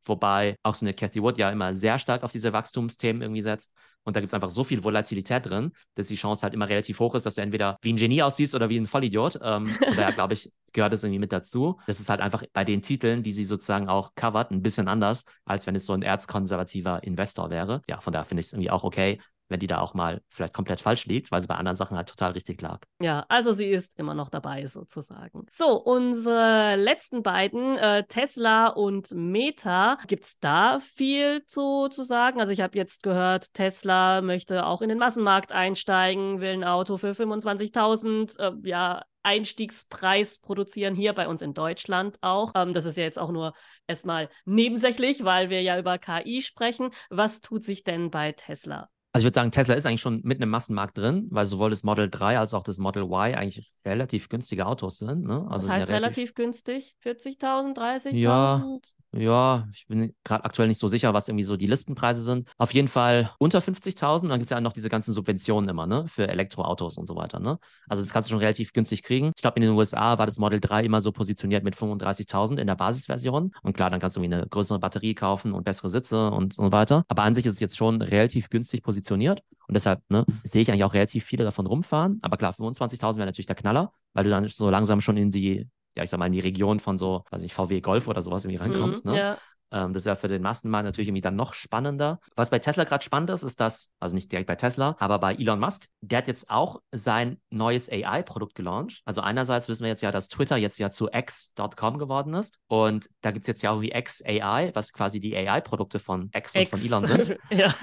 Wobei 0.06 0.56
auch 0.64 0.76
so 0.76 0.86
eine 0.86 0.94
Cathy 0.94 1.22
Wood 1.22 1.38
ja 1.38 1.52
immer 1.52 1.74
sehr 1.76 2.00
stark 2.00 2.24
auf 2.24 2.32
diese 2.32 2.54
Wachstumsthemen 2.54 3.22
irgendwie 3.22 3.42
setzt. 3.42 3.74
Und 4.04 4.16
da 4.16 4.22
gibt 4.22 4.30
es 4.30 4.34
einfach 4.34 4.50
so 4.50 4.64
viel 4.64 4.84
Volatilität 4.84 5.46
drin, 5.46 5.72
dass 5.96 6.08
die 6.08 6.16
Chance 6.16 6.44
halt 6.44 6.54
immer 6.54 6.70
relativ 6.70 7.00
hoch 7.00 7.16
ist, 7.16 7.26
dass 7.26 7.36
du 7.36 7.42
entweder 7.42 7.78
wie 7.82 7.94
ein 7.94 7.98
Genie 7.98 8.24
aussiehst 8.24 8.56
oder 8.56 8.70
wie 8.70 8.78
ein 8.78 8.88
Vollidiot. 8.88 9.40
Ähm, 9.42 9.66
von 9.66 9.96
daher, 9.96 10.12
glaube 10.14 10.34
ich, 10.34 10.52
gehört 10.74 10.94
es 10.94 11.04
irgendwie 11.04 11.20
mit 11.20 11.32
dazu. 11.32 11.80
Das 11.88 12.00
ist 12.00 12.10
halt 12.10 12.22
einfach 12.22 12.44
bei 12.54 12.64
den 12.64 12.82
Titeln, 12.82 13.24
die 13.24 13.32
sie 13.32 13.46
sozusagen 13.46 13.90
auch 13.90 14.16
covert, 14.16 14.52
ein 14.52 14.62
bisschen 14.62 14.88
anders, 14.88 15.26
als 15.46 15.68
wenn 15.68 15.76
es 15.76 15.86
so 15.86 15.94
ein 15.94 16.02
erzkonservativer 16.02 17.04
Investor 17.04 17.50
wäre. 17.50 17.82
Ja, 17.88 18.02
von 18.02 18.14
daher 18.14 18.26
finde 18.26 18.42
ich 18.42 18.48
es 18.48 18.54
irgendwie 18.54 18.72
auch 18.72 18.84
okay. 18.84 19.20
Wenn 19.50 19.60
die 19.60 19.68
da 19.68 19.80
auch 19.80 19.94
mal 19.94 20.22
vielleicht 20.30 20.54
komplett 20.54 20.80
falsch 20.80 21.06
liegt, 21.06 21.32
weil 21.32 21.42
sie 21.42 21.48
bei 21.48 21.56
anderen 21.56 21.76
Sachen 21.76 21.98
halt 21.98 22.08
total 22.08 22.32
richtig 22.32 22.62
lag. 22.62 22.80
Ja, 23.02 23.26
also 23.28 23.52
sie 23.52 23.68
ist 23.68 23.98
immer 24.00 24.14
noch 24.14 24.30
dabei 24.30 24.66
sozusagen. 24.68 25.46
So, 25.52 25.82
unsere 25.82 26.76
letzten 26.76 27.24
beiden, 27.24 27.78
äh, 27.78 28.04
Tesla 28.08 28.68
und 28.68 29.12
Meta, 29.12 29.98
gibt 30.08 30.26
es 30.26 30.40
da 30.40 30.80
viel 30.80 31.44
zu, 31.46 31.90
zu 31.90 32.04
sagen? 32.04 32.40
Also 32.40 32.54
ich 32.54 32.62
habe 32.62 32.78
jetzt 32.78 33.04
gehört, 33.04 33.54
Tesla 33.54 34.22
möchte 34.22 34.66
auch 34.66 34.82
in 34.82 34.90
den 34.90 35.00
Massenmarkt 35.00 35.52
einsteigen, 35.52 36.40
will 36.40 36.54
ein 36.54 36.64
Auto 36.64 36.98
für 36.98 37.14
25.000, 37.14 38.40
äh, 38.40 38.52
ja, 38.64 39.04
Einstiegspreis 39.24 40.40
produzieren, 40.40 40.96
hier 40.96 41.14
bei 41.14 41.28
uns 41.28 41.42
in 41.42 41.54
Deutschland 41.54 42.18
auch. 42.22 42.54
Ähm, 42.56 42.74
das 42.74 42.86
ist 42.86 42.98
ja 42.98 43.04
jetzt 43.04 43.20
auch 43.20 43.32
nur 43.32 43.54
erstmal 43.88 44.30
nebensächlich, 44.46 45.24
weil 45.24 45.50
wir 45.50 45.62
ja 45.62 45.78
über 45.78 45.98
KI 45.98 46.42
sprechen. 46.42 46.92
Was 47.10 47.42
tut 47.42 47.64
sich 47.64 47.84
denn 47.84 48.12
bei 48.12 48.32
Tesla? 48.32 48.90
Also 49.12 49.24
ich 49.24 49.26
würde 49.26 49.36
sagen, 49.36 49.52
Tesla 49.52 49.74
ist 49.74 49.88
eigentlich 49.88 50.02
schon 50.02 50.22
mitten 50.24 50.44
im 50.44 50.50
Massenmarkt 50.50 50.98
drin, 50.98 51.28
weil 51.32 51.46
sowohl 51.48 51.72
das 51.72 51.82
Model 51.84 52.10
3 52.10 52.38
als 52.38 52.54
auch 52.54 52.62
das 52.62 52.78
Model 52.78 53.04
Y 53.04 53.36
eigentlich 53.36 53.74
relativ 53.84 54.30
günstige 54.30 54.68
Autos 54.68 55.00
sind. 55.00 55.26
Ne? 55.26 55.48
Also 55.50 55.66
das 55.66 55.78
heißt 55.78 55.90
ja 55.90 55.96
relativ, 55.96 56.18
relativ 56.18 56.36
günstig? 56.36 56.96
40.000, 57.04 57.76
30.000? 57.76 58.16
Ja, 58.18 58.78
ja, 59.12 59.68
ich 59.74 59.88
bin 59.88 60.14
gerade 60.24 60.46
aktuell 60.46 60.68
nicht 60.68 60.80
so 60.80 60.88
sicher, 60.88 61.14
was 61.14 61.28
irgendwie 61.28 61.44
so 61.44 61.58
die 61.58 61.66
Listenpreise 61.66 62.22
sind. 62.22 62.48
Auf 62.58 62.74
jeden 62.74 62.88
Fall 62.88 63.32
unter 63.40 63.60
50.000. 63.60 64.30
Dann 64.30 64.40
gibt 64.40 64.44
es 64.44 64.50
ja 64.52 64.62
noch 64.62 64.74
diese 64.74 64.90
ganzen 64.90 65.14
Subventionen 65.14 65.68
immer, 65.70 65.88
ne? 65.88 66.06
Für 66.08 66.28
Elektroautos 66.28 66.98
und 66.98 67.08
so 67.08 67.16
weiter, 67.16 67.40
ne? 67.40 67.58
Also 67.88 68.04
das 68.04 68.14
kannst 68.14 68.30
du 68.30 68.32
schon 68.32 68.40
relativ 68.40 68.72
günstig 68.72 69.02
kriegen. 69.02 69.32
Ich 69.36 69.42
glaube, 69.42 69.56
in 69.56 69.64
den 69.64 69.72
USA 69.72 70.20
war 70.20 70.28
das 70.28 70.38
Model 70.38 70.60
3 70.60 70.84
immer 70.84 71.02
so 71.02 71.12
positioniert 71.12 71.64
mit 71.64 71.76
35.000 71.76 72.60
in 72.60 72.68
der 72.68 72.76
Basisversion. 72.76 73.52
Und 73.64 73.74
klar, 73.74 73.90
dann 73.90 74.00
kannst 74.00 74.16
du 74.16 74.22
irgendwie 74.22 74.36
eine 74.36 74.48
größere 74.48 74.78
Batterie 74.78 75.16
kaufen 75.16 75.54
und 75.54 75.64
bessere 75.64 75.90
Sitze 75.90 76.30
und 76.30 76.54
so 76.54 76.72
weiter. 76.72 77.04
Aber 77.08 77.24
an 77.24 77.34
sich 77.34 77.46
ist 77.48 77.56
es 77.56 77.60
jetzt 77.60 77.78
schon 77.78 78.02
relativ 78.04 78.50
günstig 78.50 78.84
positioniert. 78.84 79.42
Und 79.68 79.74
deshalb 79.74 80.02
ne, 80.10 80.26
sehe 80.44 80.62
ich 80.62 80.70
eigentlich 80.70 80.84
auch 80.84 80.94
relativ 80.94 81.26
viele 81.26 81.44
davon 81.44 81.66
rumfahren. 81.66 82.20
Aber 82.22 82.38
klar, 82.38 82.54
25.000 82.54 83.18
wäre 83.18 83.26
natürlich 83.26 83.48
der 83.48 83.56
Knaller, 83.56 83.92
weil 84.14 84.24
du 84.24 84.30
dann 84.30 84.48
so 84.48 84.70
langsam 84.70 85.02
schon 85.02 85.18
in 85.18 85.32
die 85.32 85.68
ja, 86.00 86.04
ich 86.04 86.10
sag 86.10 86.18
mal, 86.18 86.28
in 86.28 86.32
die 86.32 86.40
Region 86.40 86.80
von 86.80 86.98
so, 86.98 87.26
weiß 87.30 87.42
nicht, 87.42 87.54
VW 87.54 87.82
Golf 87.82 88.08
oder 88.08 88.22
sowas 88.22 88.46
irgendwie 88.46 88.64
rankommst. 88.64 89.06
Mhm, 89.06 89.12
ne? 89.12 89.18
Ja. 89.18 89.38
Ähm, 89.72 89.94
das 89.94 90.04
ist 90.04 90.08
ja 90.08 90.16
für 90.16 90.28
den 90.28 90.42
Massenmarkt 90.42 90.86
natürlich 90.86 91.10
irgendwie 91.10 91.22
dann 91.22 91.36
noch 91.36 91.54
spannender. 91.54 92.20
Was 92.36 92.50
bei 92.50 92.60
Tesla 92.60 92.86
gerade 92.86 93.04
spannend 93.04 93.30
ist, 93.30 93.44
ist 93.44 93.60
dass, 93.60 93.92
also 94.00 94.16
nicht 94.16 94.32
direkt 94.32 94.48
bei 94.48 94.56
Tesla, 94.56 94.96
aber 95.00 95.20
bei 95.20 95.36
Elon 95.36 95.60
Musk, 95.60 95.86
der 96.02 96.20
hat 96.20 96.28
jetzt 96.28 96.50
auch 96.50 96.82
sein 96.92 97.40
neues 97.50 97.90
AI-Produkt 97.92 98.56
gelauncht. 98.56 99.02
Also 99.06 99.22
einerseits 99.22 99.68
wissen 99.68 99.84
wir 99.84 99.90
jetzt 99.90 100.02
ja, 100.02 100.12
dass 100.12 100.28
Twitter 100.28 100.58
jetzt 100.58 100.80
ja 100.80 100.90
zu 100.90 101.10
X.com 101.12 101.98
geworden 101.98 102.34
ist. 102.34 102.58
Und 102.68 103.10
da 103.22 103.32
gibt 103.32 103.44
es 103.44 103.48
jetzt 103.48 103.62
ja 103.62 103.72
auch 103.72 103.82
wie 103.82 103.92
X 103.92 104.24
AI, 104.26 104.72
was 104.74 104.94
quasi 104.94 105.20
die 105.20 105.36
AI-Produkte 105.36 106.00
von 106.00 106.32
X, 106.34 106.56
X, 106.56 106.72
und 106.72 106.80
von 106.80 106.88
Elon 106.88 107.26
sind. 107.26 107.40
ja. 107.52 107.76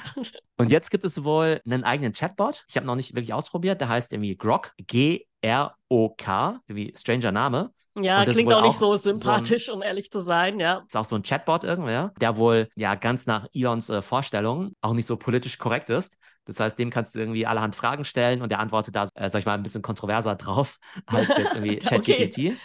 Und 0.56 0.70
jetzt 0.72 0.90
gibt 0.90 1.04
es 1.04 1.22
wohl 1.22 1.60
einen 1.64 1.84
eigenen 1.84 2.12
Chatbot. 2.14 2.64
Ich 2.68 2.76
habe 2.76 2.86
noch 2.86 2.96
nicht 2.96 3.14
wirklich 3.14 3.34
ausprobiert. 3.34 3.80
Der 3.80 3.88
heißt 3.88 4.12
irgendwie 4.12 4.36
Grok, 4.36 4.72
G-R-O-K, 4.78 6.60
wie 6.66 6.94
Stranger 6.96 7.32
Name. 7.32 7.70
Ja, 7.98 8.24
klingt 8.26 8.52
auch 8.52 8.62
nicht 8.62 8.78
so 8.78 8.96
sympathisch, 8.96 9.66
so 9.66 9.72
ein, 9.72 9.76
um 9.78 9.82
ehrlich 9.82 10.10
zu 10.10 10.20
sein, 10.20 10.60
ja. 10.60 10.82
Ist 10.86 10.96
auch 10.96 11.04
so 11.04 11.16
ein 11.16 11.22
Chatbot 11.22 11.64
irgendwer, 11.64 12.12
der 12.20 12.36
wohl 12.36 12.68
ja 12.76 12.94
ganz 12.94 13.26
nach 13.26 13.46
Elons 13.54 13.88
äh, 13.88 14.02
Vorstellungen 14.02 14.76
auch 14.82 14.92
nicht 14.92 15.06
so 15.06 15.16
politisch 15.16 15.58
korrekt 15.58 15.90
ist. 15.90 16.14
Das 16.46 16.60
heißt, 16.60 16.78
dem 16.78 16.90
kannst 16.90 17.14
du 17.14 17.18
irgendwie 17.18 17.46
allerhand 17.46 17.76
Fragen 17.76 18.04
stellen 18.04 18.40
und 18.40 18.50
der 18.50 18.60
antwortet 18.60 18.94
da, 18.94 19.08
äh, 19.14 19.28
sag 19.28 19.40
ich 19.40 19.46
mal, 19.46 19.54
ein 19.54 19.62
bisschen 19.62 19.82
kontroverser 19.82 20.34
drauf 20.36 20.78
als 21.06 21.28
jetzt 21.28 21.54
irgendwie 21.54 21.76
ChatGPT. 21.76 22.38
okay. 22.38 22.56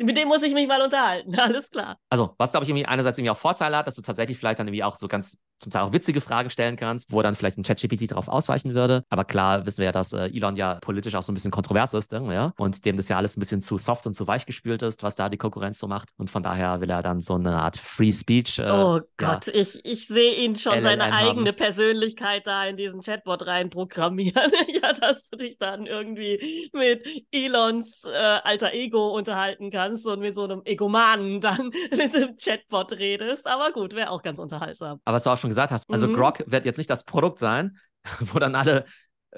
Mit 0.00 0.16
dem 0.16 0.28
muss 0.28 0.42
ich 0.42 0.54
mich 0.54 0.68
mal 0.68 0.82
unterhalten, 0.82 1.34
alles 1.38 1.70
klar. 1.70 1.96
Also, 2.10 2.34
was 2.38 2.52
glaube 2.52 2.64
ich 2.64 2.70
irgendwie 2.70 2.86
einerseits 2.86 3.18
irgendwie 3.18 3.30
auch 3.30 3.36
Vorteile 3.36 3.76
hat, 3.76 3.86
dass 3.86 3.94
du 3.94 4.02
tatsächlich 4.02 4.38
vielleicht 4.38 4.58
dann 4.58 4.68
irgendwie 4.68 4.84
auch 4.84 4.94
so 4.94 5.08
ganz 5.08 5.36
zum 5.58 5.70
Teil 5.70 5.82
auch 5.82 5.92
witzige 5.92 6.20
Fragen 6.20 6.50
stellen 6.50 6.76
kannst, 6.76 7.12
wo 7.12 7.22
dann 7.22 7.34
vielleicht 7.34 7.56
ein 7.56 7.62
ChatGPT 7.62 8.10
darauf 8.10 8.28
ausweichen 8.28 8.74
würde. 8.74 9.04
Aber 9.08 9.24
klar 9.24 9.64
wissen 9.64 9.78
wir 9.78 9.86
ja, 9.86 9.92
dass 9.92 10.12
äh, 10.12 10.26
Elon 10.26 10.56
ja 10.56 10.78
politisch 10.80 11.14
auch 11.14 11.22
so 11.22 11.32
ein 11.32 11.34
bisschen 11.34 11.50
kontrovers 11.50 11.94
ist 11.94 12.12
ja? 12.12 12.20
Ne, 12.20 12.52
und 12.58 12.84
dem 12.84 12.96
das 12.96 13.08
ja 13.08 13.16
alles 13.16 13.36
ein 13.36 13.40
bisschen 13.40 13.62
zu 13.62 13.78
soft 13.78 14.06
und 14.06 14.14
zu 14.14 14.26
weich 14.26 14.44
gespült 14.44 14.82
ist, 14.82 15.02
was 15.02 15.14
da 15.16 15.28
die 15.28 15.36
Konkurrenz 15.36 15.78
so 15.78 15.86
macht. 15.86 16.10
Und 16.16 16.30
von 16.30 16.42
daher 16.42 16.80
will 16.80 16.90
er 16.90 17.02
dann 17.02 17.20
so 17.20 17.34
eine 17.34 17.60
Art 17.60 17.76
Free 17.76 18.12
Speech. 18.12 18.58
Äh, 18.58 18.70
oh 18.70 19.00
Gott, 19.16 19.46
ja, 19.46 19.54
ich, 19.54 19.84
ich 19.84 20.08
sehe 20.08 20.34
ihn 20.34 20.56
schon 20.56 20.74
LLM 20.74 20.82
seine 20.82 21.04
eigene 21.12 21.50
haben. 21.50 21.56
Persönlichkeit 21.56 22.46
da 22.46 22.64
in 22.66 22.76
diesen 22.76 23.02
Chatbot 23.22 23.46
reinprogrammieren. 23.46 24.52
ja, 24.82 24.92
dass 24.92 25.28
du 25.28 25.36
dich 25.36 25.58
dann 25.58 25.86
irgendwie 25.86 26.70
mit 26.72 27.06
Elons 27.30 28.04
äh, 28.04 28.16
alter 28.42 28.72
Ego 28.72 29.16
unterhalten 29.16 29.70
kannst 29.70 30.06
und 30.06 30.20
mit 30.20 30.34
so 30.34 30.44
einem 30.44 30.62
Egomanen 30.64 31.40
dann 31.40 31.70
mit 31.90 32.14
dem 32.14 32.36
Chatbot 32.36 32.92
redest. 32.92 33.46
Aber 33.46 33.72
gut, 33.72 33.94
wäre 33.94 34.10
auch 34.10 34.22
ganz 34.22 34.38
unterhaltsam. 34.38 35.00
Aber 35.04 35.16
es 35.16 35.26
war 35.26 35.34
auch 35.34 35.38
schon 35.38 35.50
gesagt 35.50 35.72
hast. 35.72 35.90
Also 35.90 36.08
mhm. 36.08 36.14
Grok 36.14 36.44
wird 36.46 36.64
jetzt 36.64 36.78
nicht 36.78 36.90
das 36.90 37.04
Produkt 37.04 37.38
sein, 37.38 37.76
wo 38.20 38.38
dann 38.38 38.54
alle 38.54 38.84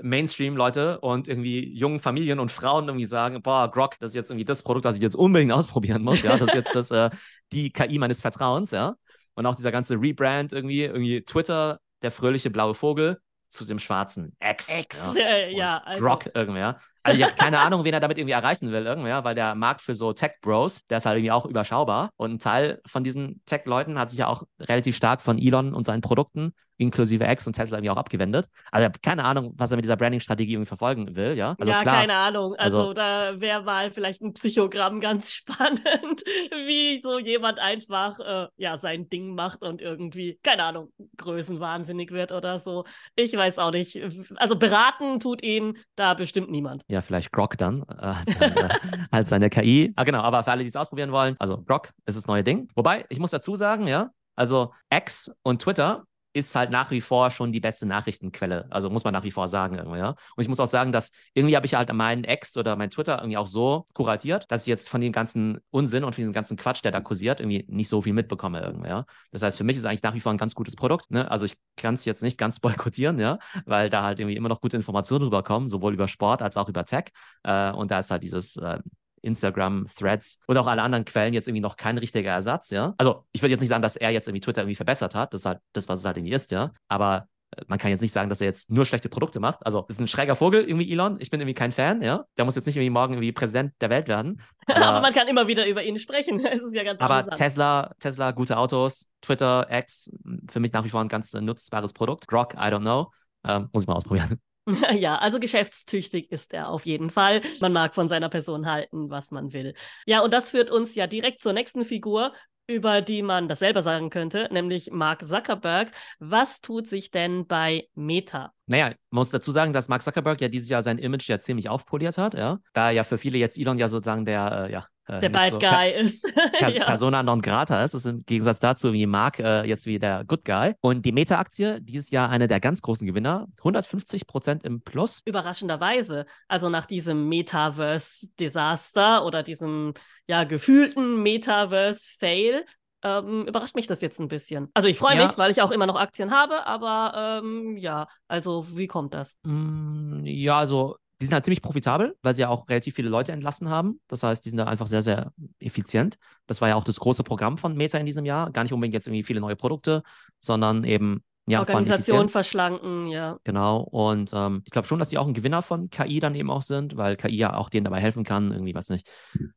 Mainstream-Leute 0.02 1.00
und 1.00 1.28
irgendwie 1.28 1.72
jungen 1.72 2.00
Familien 2.00 2.40
und 2.40 2.50
Frauen 2.50 2.88
irgendwie 2.88 3.06
sagen, 3.06 3.40
boah, 3.42 3.70
Grok, 3.70 3.96
das 4.00 4.10
ist 4.10 4.16
jetzt 4.16 4.30
irgendwie 4.30 4.44
das 4.44 4.62
Produkt, 4.62 4.84
das 4.84 4.96
ich 4.96 5.02
jetzt 5.02 5.14
unbedingt 5.14 5.52
ausprobieren 5.52 6.02
muss. 6.02 6.22
Ja, 6.22 6.36
das 6.36 6.48
ist 6.48 6.54
jetzt 6.54 6.74
das, 6.74 6.90
äh, 6.90 7.10
die 7.52 7.70
KI 7.70 7.98
meines 7.98 8.20
Vertrauens, 8.20 8.72
ja. 8.72 8.96
Und 9.36 9.46
auch 9.46 9.54
dieser 9.54 9.72
ganze 9.72 10.00
Rebrand 10.00 10.52
irgendwie, 10.52 10.84
irgendwie 10.84 11.22
Twitter, 11.22 11.80
der 12.02 12.10
fröhliche 12.10 12.50
blaue 12.50 12.74
Vogel 12.74 13.18
zu 13.54 13.64
dem 13.64 13.78
schwarzen 13.78 14.36
X. 14.40 14.76
X, 14.76 15.14
ja. 15.16 15.36
ja 15.48 15.78
also. 15.84 16.04
Grok 16.04 16.30
irgendwer. 16.34 16.80
Also 17.02 17.18
ich 17.18 17.24
habe 17.24 17.36
keine 17.36 17.60
Ahnung, 17.60 17.84
wen 17.84 17.92
er 17.92 18.00
damit 18.00 18.16
irgendwie 18.16 18.32
erreichen 18.32 18.72
will, 18.72 18.86
irgendwer, 18.86 19.24
weil 19.24 19.34
der 19.34 19.54
Markt 19.54 19.82
für 19.82 19.94
so 19.94 20.12
Tech-Bros, 20.12 20.86
der 20.86 20.98
ist 20.98 21.06
halt 21.06 21.18
irgendwie 21.18 21.32
auch 21.32 21.44
überschaubar. 21.44 22.10
Und 22.16 22.32
ein 22.32 22.38
Teil 22.38 22.80
von 22.86 23.04
diesen 23.04 23.42
Tech-Leuten 23.44 23.98
hat 23.98 24.08
sich 24.10 24.18
ja 24.18 24.26
auch 24.26 24.44
relativ 24.58 24.96
stark 24.96 25.20
von 25.20 25.38
Elon 25.38 25.74
und 25.74 25.84
seinen 25.84 26.00
Produkten 26.00 26.54
inklusive 26.76 27.24
X 27.24 27.46
und 27.46 27.54
Tesla 27.54 27.78
irgendwie 27.78 27.90
auch 27.90 27.96
abgewendet. 27.96 28.48
Also 28.70 28.82
ich 28.82 28.88
habe 28.88 28.98
keine 29.00 29.24
Ahnung, 29.24 29.52
was 29.56 29.70
er 29.70 29.76
mit 29.76 29.84
dieser 29.84 29.96
Branding-Strategie 29.96 30.52
irgendwie 30.52 30.68
verfolgen 30.68 31.16
will, 31.16 31.36
ja. 31.36 31.56
Also 31.58 31.70
ja, 31.70 31.82
klar, 31.82 31.96
keine 31.96 32.14
Ahnung. 32.14 32.54
Also, 32.56 32.78
also 32.78 32.92
da 32.94 33.40
wäre 33.40 33.62
mal 33.62 33.90
vielleicht 33.90 34.22
ein 34.22 34.32
Psychogramm 34.32 35.00
ganz 35.00 35.32
spannend, 35.32 36.22
wie 36.66 37.00
so 37.00 37.18
jemand 37.18 37.58
einfach 37.58 38.18
äh, 38.20 38.48
ja 38.56 38.78
sein 38.78 39.08
Ding 39.08 39.34
macht 39.34 39.62
und 39.62 39.82
irgendwie, 39.82 40.38
keine 40.42 40.64
Ahnung, 40.64 40.92
größenwahnsinnig 41.18 42.10
wird 42.12 42.32
oder 42.32 42.58
so. 42.58 42.84
Ich 43.16 43.36
weiß 43.36 43.58
auch 43.58 43.72
nicht. 43.72 44.00
Also 44.36 44.56
beraten 44.56 45.20
tut 45.20 45.42
ihn 45.42 45.76
da 45.96 46.14
bestimmt 46.14 46.50
niemand 46.50 46.84
ja, 46.88 47.00
vielleicht 47.00 47.32
Grok 47.32 47.56
dann 47.58 47.82
äh, 47.88 47.94
als, 47.94 48.38
seine, 48.38 48.70
als 49.10 49.28
seine 49.28 49.50
KI. 49.50 49.92
Ah, 49.96 50.04
genau, 50.04 50.20
aber 50.20 50.44
für 50.44 50.50
alle, 50.50 50.62
die 50.62 50.68
es 50.68 50.76
ausprobieren 50.76 51.12
wollen, 51.12 51.36
also 51.38 51.62
Grok 51.62 51.90
ist 52.06 52.16
das 52.16 52.26
neue 52.26 52.44
Ding. 52.44 52.68
Wobei, 52.74 53.04
ich 53.08 53.18
muss 53.18 53.30
dazu 53.30 53.56
sagen, 53.56 53.86
ja, 53.86 54.10
also 54.36 54.72
X 54.90 55.34
und 55.42 55.62
Twitter 55.62 56.04
ist 56.34 56.54
halt 56.56 56.70
nach 56.70 56.90
wie 56.90 57.00
vor 57.00 57.30
schon 57.30 57.52
die 57.52 57.60
beste 57.60 57.86
Nachrichtenquelle. 57.86 58.66
Also 58.70 58.90
muss 58.90 59.04
man 59.04 59.12
nach 59.12 59.22
wie 59.22 59.30
vor 59.30 59.48
sagen 59.48 59.76
irgendwie, 59.76 59.98
ja. 59.98 60.10
Und 60.36 60.42
ich 60.42 60.48
muss 60.48 60.58
auch 60.58 60.66
sagen, 60.66 60.90
dass 60.90 61.12
irgendwie 61.32 61.56
habe 61.56 61.64
ich 61.64 61.74
halt 61.74 61.92
meinen 61.92 62.24
Ex 62.24 62.56
oder 62.56 62.74
mein 62.76 62.90
Twitter 62.90 63.18
irgendwie 63.18 63.36
auch 63.36 63.46
so 63.46 63.86
kuratiert, 63.94 64.44
dass 64.50 64.62
ich 64.62 64.66
jetzt 64.66 64.88
von 64.88 65.00
dem 65.00 65.12
ganzen 65.12 65.60
Unsinn 65.70 66.02
und 66.02 66.14
von 66.14 66.22
diesem 66.22 66.34
ganzen 66.34 66.56
Quatsch, 66.56 66.82
der 66.84 66.90
da 66.90 67.00
kursiert, 67.00 67.40
irgendwie 67.40 67.64
nicht 67.68 67.88
so 67.88 68.02
viel 68.02 68.12
mitbekomme 68.12 68.60
irgendwie, 68.60 68.88
ja. 68.88 69.06
Das 69.30 69.42
heißt, 69.42 69.56
für 69.56 69.64
mich 69.64 69.76
ist 69.76 69.86
eigentlich 69.86 70.02
nach 70.02 70.14
wie 70.14 70.20
vor 70.20 70.32
ein 70.32 70.38
ganz 70.38 70.54
gutes 70.56 70.74
Produkt, 70.74 71.10
ne? 71.12 71.30
Also 71.30 71.46
ich 71.46 71.56
kann 71.76 71.94
es 71.94 72.04
jetzt 72.04 72.22
nicht 72.22 72.36
ganz 72.36 72.58
boykottieren, 72.60 73.18
ja, 73.20 73.38
weil 73.64 73.88
da 73.88 74.02
halt 74.02 74.18
irgendwie 74.18 74.36
immer 74.36 74.48
noch 74.48 74.60
gute 74.60 74.76
Informationen 74.76 75.24
rüberkommen, 75.24 75.68
sowohl 75.68 75.94
über 75.94 76.08
Sport 76.08 76.42
als 76.42 76.56
auch 76.56 76.68
über 76.68 76.84
Tech. 76.84 77.04
Äh, 77.44 77.70
und 77.72 77.90
da 77.92 78.00
ist 78.00 78.10
halt 78.10 78.24
dieses 78.24 78.56
äh, 78.56 78.78
Instagram, 79.24 79.86
Threads 79.96 80.38
und 80.46 80.56
auch 80.56 80.66
alle 80.66 80.82
anderen 80.82 81.04
Quellen 81.04 81.34
jetzt 81.34 81.48
irgendwie 81.48 81.62
noch 81.62 81.76
kein 81.76 81.98
richtiger 81.98 82.30
Ersatz, 82.30 82.70
ja. 82.70 82.94
Also 82.98 83.24
ich 83.32 83.42
würde 83.42 83.52
jetzt 83.52 83.60
nicht 83.60 83.70
sagen, 83.70 83.82
dass 83.82 83.96
er 83.96 84.10
jetzt 84.10 84.28
irgendwie 84.28 84.40
Twitter 84.40 84.62
irgendwie 84.62 84.76
verbessert 84.76 85.14
hat, 85.14 85.34
das 85.34 85.42
ist 85.42 85.46
halt 85.46 85.60
das, 85.72 85.88
was 85.88 86.00
es 86.00 86.04
halt 86.04 86.16
irgendwie 86.16 86.34
ist, 86.34 86.50
ja. 86.50 86.72
Aber 86.88 87.28
äh, 87.56 87.62
man 87.66 87.78
kann 87.78 87.90
jetzt 87.90 88.00
nicht 88.00 88.12
sagen, 88.12 88.28
dass 88.28 88.40
er 88.40 88.46
jetzt 88.46 88.70
nur 88.70 88.86
schlechte 88.86 89.08
Produkte 89.08 89.40
macht. 89.40 89.64
Also, 89.64 89.84
ist 89.88 90.00
ein 90.00 90.08
schräger 90.08 90.36
Vogel, 90.36 90.64
irgendwie 90.64 90.90
Elon. 90.90 91.16
Ich 91.20 91.30
bin 91.30 91.40
irgendwie 91.40 91.54
kein 91.54 91.72
Fan, 91.72 92.02
ja. 92.02 92.24
Der 92.36 92.44
muss 92.44 92.56
jetzt 92.56 92.66
nicht 92.66 92.76
irgendwie 92.76 92.90
morgen 92.90 93.14
irgendwie 93.14 93.32
Präsident 93.32 93.72
der 93.80 93.90
Welt 93.90 94.08
werden. 94.08 94.40
Aber, 94.66 94.84
aber 94.86 95.00
man 95.02 95.12
kann 95.12 95.28
immer 95.28 95.46
wieder 95.46 95.66
über 95.66 95.82
ihn 95.82 95.98
sprechen. 95.98 96.40
Es 96.54 96.62
ist 96.62 96.74
ja 96.74 96.84
ganz 96.84 97.00
Aber 97.00 97.14
amüsant. 97.16 97.36
Tesla, 97.36 97.94
Tesla, 97.98 98.30
gute 98.30 98.56
Autos, 98.56 99.06
Twitter, 99.20 99.66
X, 99.70 100.10
für 100.50 100.60
mich 100.60 100.72
nach 100.72 100.84
wie 100.84 100.88
vor 100.88 101.00
ein 101.00 101.08
ganz 101.08 101.32
nutzbares 101.34 101.92
Produkt. 101.92 102.28
Grok, 102.28 102.54
I 102.54 102.68
don't 102.68 102.80
know. 102.80 103.10
Ähm, 103.46 103.68
muss 103.72 103.82
ich 103.82 103.86
mal 103.86 103.94
ausprobieren. 103.94 104.40
Ja, 104.98 105.16
also 105.16 105.40
geschäftstüchtig 105.40 106.30
ist 106.30 106.54
er 106.54 106.68
auf 106.68 106.86
jeden 106.86 107.10
Fall. 107.10 107.42
Man 107.60 107.72
mag 107.72 107.94
von 107.94 108.08
seiner 108.08 108.28
Person 108.28 108.66
halten, 108.66 109.10
was 109.10 109.30
man 109.30 109.52
will. 109.52 109.74
Ja, 110.06 110.22
und 110.22 110.32
das 110.32 110.50
führt 110.50 110.70
uns 110.70 110.94
ja 110.94 111.06
direkt 111.06 111.42
zur 111.42 111.52
nächsten 111.52 111.84
Figur, 111.84 112.32
über 112.66 113.02
die 113.02 113.22
man 113.22 113.48
das 113.48 113.58
selber 113.58 113.82
sagen 113.82 114.08
könnte, 114.08 114.48
nämlich 114.50 114.90
Mark 114.90 115.22
Zuckerberg. 115.22 115.90
Was 116.18 116.60
tut 116.60 116.88
sich 116.88 117.10
denn 117.10 117.46
bei 117.46 117.88
Meta? 117.94 118.52
Naja, 118.66 118.88
man 118.88 118.96
muss 119.10 119.30
dazu 119.30 119.50
sagen, 119.50 119.74
dass 119.74 119.88
Mark 119.88 120.02
Zuckerberg 120.02 120.40
ja 120.40 120.48
dieses 120.48 120.70
Jahr 120.70 120.82
sein 120.82 120.98
Image 120.98 121.28
ja 121.28 121.38
ziemlich 121.38 121.68
aufpoliert 121.68 122.16
hat, 122.16 122.34
ja. 122.34 122.58
Da 122.72 122.90
ja 122.90 123.04
für 123.04 123.18
viele 123.18 123.36
jetzt 123.36 123.58
Elon 123.58 123.78
ja 123.78 123.88
sozusagen 123.88 124.24
der, 124.24 124.66
äh, 124.68 124.72
ja, 124.72 124.86
äh, 125.06 125.20
der 125.20 125.28
Bad 125.28 125.50
so 125.52 125.58
Guy 125.58 125.92
ist. 125.92 126.26
Ja. 126.60 126.84
Persona 126.84 127.22
non 127.22 127.40
grata 127.42 127.82
ist. 127.84 127.94
Das 127.94 128.04
ist 128.04 128.10
im 128.10 128.20
Gegensatz 128.20 128.60
dazu 128.60 128.92
wie 128.92 129.06
Mark 129.06 129.38
äh, 129.38 129.64
jetzt 129.64 129.86
wie 129.86 129.98
der 129.98 130.24
Good 130.24 130.44
Guy. 130.44 130.74
Und 130.80 131.04
die 131.04 131.12
Meta-Aktie, 131.12 131.80
dieses 131.80 132.10
Jahr 132.10 132.30
eine 132.30 132.48
der 132.48 132.60
ganz 132.60 132.80
großen 132.82 133.06
Gewinner, 133.06 133.46
150 133.58 134.26
Prozent 134.26 134.64
im 134.64 134.80
Plus. 134.80 135.22
Überraschenderweise. 135.24 136.26
Also 136.48 136.68
nach 136.68 136.86
diesem 136.86 137.28
Metaverse-Desaster 137.28 139.24
oder 139.24 139.42
diesem 139.42 139.94
ja 140.26 140.44
gefühlten 140.44 141.22
Metaverse-Fail 141.22 142.64
ähm, 143.02 143.46
überrascht 143.46 143.74
mich 143.74 143.86
das 143.86 144.00
jetzt 144.00 144.18
ein 144.18 144.28
bisschen. 144.28 144.70
Also 144.72 144.88
ich 144.88 144.98
freue 144.98 145.16
Ja. 145.16 145.26
mich, 145.26 145.36
weil 145.36 145.50
ich 145.50 145.60
auch 145.60 145.70
immer 145.70 145.86
noch 145.86 145.96
Aktien 145.96 146.30
habe, 146.30 146.66
aber 146.66 147.40
ähm, 147.44 147.76
ja, 147.76 148.08
also 148.28 148.66
wie 148.78 148.86
kommt 148.86 149.12
das? 149.12 149.38
Mm, 149.42 150.24
Ja, 150.24 150.58
also 150.58 150.96
die 151.20 151.26
sind 151.26 151.34
halt 151.34 151.44
ziemlich 151.44 151.62
profitabel, 151.62 152.16
weil 152.22 152.34
sie 152.34 152.42
ja 152.42 152.48
auch 152.48 152.68
relativ 152.68 152.94
viele 152.94 153.08
Leute 153.08 153.32
entlassen 153.32 153.68
haben. 153.68 154.00
Das 154.08 154.22
heißt, 154.22 154.44
die 154.44 154.48
sind 154.48 154.58
da 154.58 154.64
einfach 154.64 154.86
sehr, 154.86 155.02
sehr 155.02 155.32
effizient. 155.60 156.18
Das 156.46 156.60
war 156.60 156.68
ja 156.68 156.74
auch 156.74 156.84
das 156.84 156.98
große 156.98 157.22
Programm 157.22 157.56
von 157.56 157.76
Meta 157.76 157.98
in 157.98 158.06
diesem 158.06 158.24
Jahr. 158.24 158.50
Gar 158.50 158.64
nicht 158.64 158.72
unbedingt 158.72 158.94
jetzt 158.94 159.06
irgendwie 159.06 159.22
viele 159.22 159.40
neue 159.40 159.56
Produkte, 159.56 160.02
sondern 160.40 160.84
eben 160.84 161.22
ja, 161.46 161.60
Organisation 161.60 162.28
verschlanken, 162.28 163.06
ja. 163.06 163.38
Genau. 163.44 163.80
Und 163.80 164.30
ähm, 164.32 164.62
ich 164.64 164.70
glaube 164.70 164.88
schon, 164.88 164.98
dass 164.98 165.10
sie 165.10 165.18
auch 165.18 165.26
ein 165.26 165.34
Gewinner 165.34 165.62
von 165.62 165.90
KI 165.90 166.18
dann 166.18 166.34
eben 166.34 166.50
auch 166.50 166.62
sind, 166.62 166.96
weil 166.96 167.16
KI 167.16 167.36
ja 167.36 167.54
auch 167.54 167.68
denen 167.68 167.84
dabei 167.84 168.00
helfen 168.00 168.24
kann, 168.24 168.50
irgendwie, 168.50 168.74
weiß 168.74 168.88
nicht, 168.88 169.06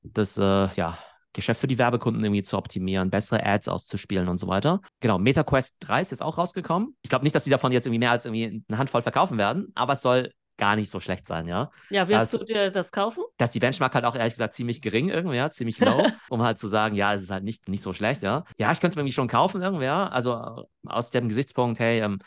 das 0.03 0.37
äh, 0.37 0.41
ja, 0.75 0.97
Geschäft 1.31 1.61
für 1.61 1.67
die 1.67 1.77
Werbekunden 1.77 2.23
irgendwie 2.23 2.43
zu 2.43 2.57
optimieren, 2.57 3.09
bessere 3.09 3.45
Ads 3.45 3.69
auszuspielen 3.69 4.27
und 4.27 4.37
so 4.37 4.47
weiter. 4.47 4.81
Genau, 4.99 5.17
MetaQuest 5.17 5.75
3 5.79 6.01
ist 6.01 6.11
jetzt 6.11 6.23
auch 6.23 6.37
rausgekommen. 6.37 6.95
Ich 7.03 7.09
glaube 7.09 7.23
nicht, 7.23 7.35
dass 7.35 7.45
sie 7.45 7.51
davon 7.51 7.71
jetzt 7.71 7.85
irgendwie 7.85 7.99
mehr 7.99 8.11
als 8.11 8.25
irgendwie 8.25 8.63
eine 8.67 8.77
Handvoll 8.77 9.01
verkaufen 9.01 9.37
werden, 9.37 9.71
aber 9.75 9.93
es 9.93 10.01
soll 10.01 10.31
gar 10.57 10.75
nicht 10.75 10.89
so 10.89 10.99
schlecht 10.99 11.27
sein, 11.27 11.47
ja. 11.47 11.71
Ja, 11.89 12.07
wirst 12.07 12.33
Das- 12.33 12.39
du 12.39 12.45
dir 12.45 12.71
das 12.71 12.91
kaufen? 12.91 13.23
dass 13.37 13.51
die 13.51 13.59
Benchmark 13.59 13.93
halt 13.93 14.05
auch 14.05 14.15
ehrlich 14.15 14.33
gesagt 14.33 14.55
ziemlich 14.55 14.81
gering 14.81 15.09
irgendwie, 15.09 15.35
ja, 15.37 15.49
ziemlich 15.51 15.79
low, 15.79 16.05
um 16.29 16.41
halt 16.41 16.59
zu 16.59 16.67
sagen, 16.67 16.95
ja, 16.95 17.13
es 17.13 17.21
ist 17.21 17.31
halt 17.31 17.43
nicht, 17.43 17.67
nicht 17.69 17.83
so 17.83 17.93
schlecht, 17.93 18.23
ja. 18.23 18.43
Ja, 18.57 18.71
ich 18.71 18.79
könnte 18.79 18.93
es 18.93 18.95
mir 18.95 19.01
irgendwie 19.01 19.13
schon 19.13 19.27
kaufen 19.27 19.61
irgendwie, 19.61 19.85
ja. 19.85 20.07
Also 20.07 20.33
äh, 20.33 20.63
aus 20.89 21.11
dem 21.11 21.29
Gesichtspunkt, 21.29 21.79
hey, 21.79 22.01
ähm, 22.01 22.19